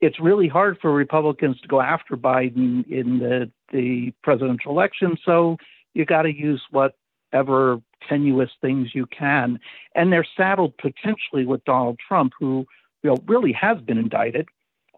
[0.00, 5.16] It's really hard for Republicans to go after Biden in the, the presidential election.
[5.24, 5.56] So
[5.94, 6.62] you got to use
[7.36, 9.58] whatever tenuous things you can.
[9.94, 12.66] And they're saddled potentially with Donald Trump, who
[13.02, 14.48] you know, really has been indicted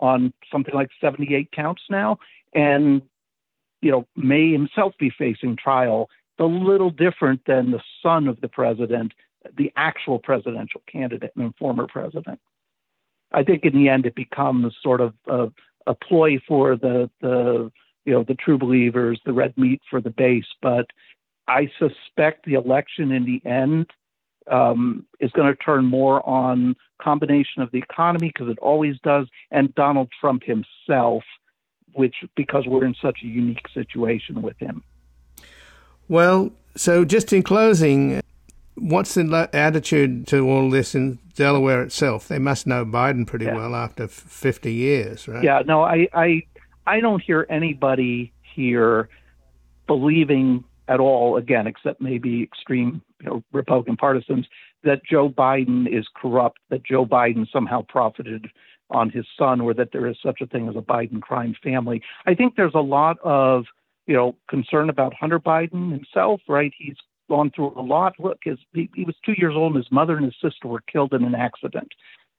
[0.01, 2.18] on something like 78 counts now.
[2.55, 3.03] And
[3.80, 6.09] you know, may himself be facing trial
[6.39, 9.12] a little different than the son of the president,
[9.57, 12.41] the actual presidential candidate and former president.
[13.32, 15.49] I think in the end it becomes sort of a,
[15.86, 17.70] a ploy for the the
[18.05, 20.51] you know the true believers, the red meat for the base.
[20.62, 20.86] But
[21.49, 23.86] I suspect the election in the end
[24.51, 29.26] um, is going to turn more on combination of the economy because it always does,
[29.51, 31.24] and Donald Trump himself,
[31.94, 34.82] which because we're in such a unique situation with him.
[36.09, 38.20] Well, so just in closing,
[38.74, 42.28] what's the attitude to all this in Delaware itself?
[42.28, 43.57] They must know Biden pretty yeah.
[43.57, 45.42] well after 50 years, right?
[45.42, 46.42] Yeah, no, I, I,
[46.86, 49.09] I don't hear anybody here
[49.86, 54.47] believing at all, again, except maybe extreme you know, Republican partisans,
[54.84, 58.47] that Joe Biden is corrupt, that Joe Biden somehow profited
[58.91, 62.03] on his son, or that there is such a thing as a Biden crime family.
[62.26, 63.66] I think there's a lot of
[64.09, 66.72] you know, concern about Hunter Biden himself, right?
[66.76, 66.97] He's
[67.28, 68.14] gone through a lot.
[68.18, 70.80] Look, his he, he was two years old, and his mother and his sister were
[70.91, 71.93] killed in an accident.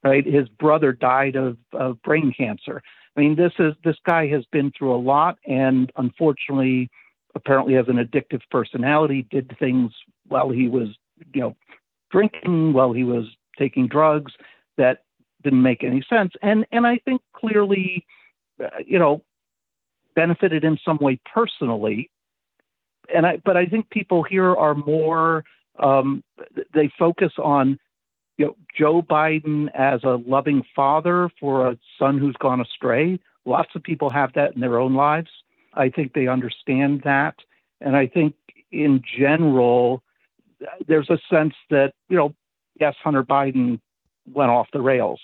[0.03, 2.81] Right, his brother died of, of brain cancer.
[3.17, 6.89] I mean, this is this guy has been through a lot, and unfortunately,
[7.35, 9.27] apparently has an addictive personality.
[9.29, 9.91] Did things
[10.27, 10.89] while he was,
[11.33, 11.55] you know,
[12.11, 13.25] drinking, while he was
[13.57, 14.31] taking drugs
[14.77, 15.03] that
[15.43, 16.33] didn't make any sense.
[16.41, 18.05] And and I think clearly,
[18.63, 19.23] uh, you know,
[20.15, 22.09] benefited in some way personally.
[23.13, 25.43] And I, but I think people here are more
[25.79, 26.23] um,
[26.73, 27.79] they focus on
[28.37, 33.19] you know Joe Biden as a loving father for a son who's gone astray.
[33.45, 35.29] Lots of people have that in their own lives.
[35.73, 37.35] I think they understand that,
[37.81, 38.35] and I think
[38.71, 40.03] in general
[40.87, 42.33] there's a sense that you know
[42.79, 43.79] yes, Hunter Biden
[44.31, 45.19] went off the rails.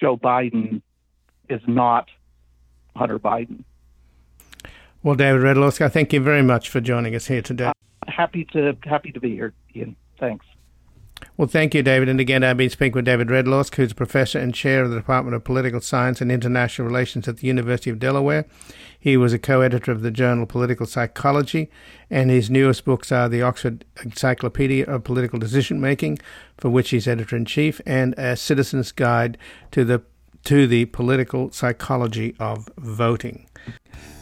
[0.00, 0.82] Joe Biden
[1.48, 2.08] is not
[2.96, 3.64] Hunter Biden.
[5.02, 7.66] Well, David Redlawsk, thank you very much for joining us here today.
[7.66, 7.72] Uh,
[8.06, 9.96] happy to happy to be here, Ian.
[10.18, 10.46] Thanks.
[11.36, 12.08] Well, thank you, David.
[12.08, 14.96] And again, I've been speaking with David Redlawsk, who's a professor and chair of the
[14.96, 18.44] Department of Political Science and International Relations at the University of Delaware.
[18.98, 21.70] He was a co-editor of the journal Political Psychology,
[22.10, 26.18] and his newest books are the Oxford Encyclopedia of Political Decision Making,
[26.58, 29.38] for which he's editor in chief, and a Citizen's Guide
[29.70, 30.02] to the
[30.44, 33.46] to the Political Psychology of Voting.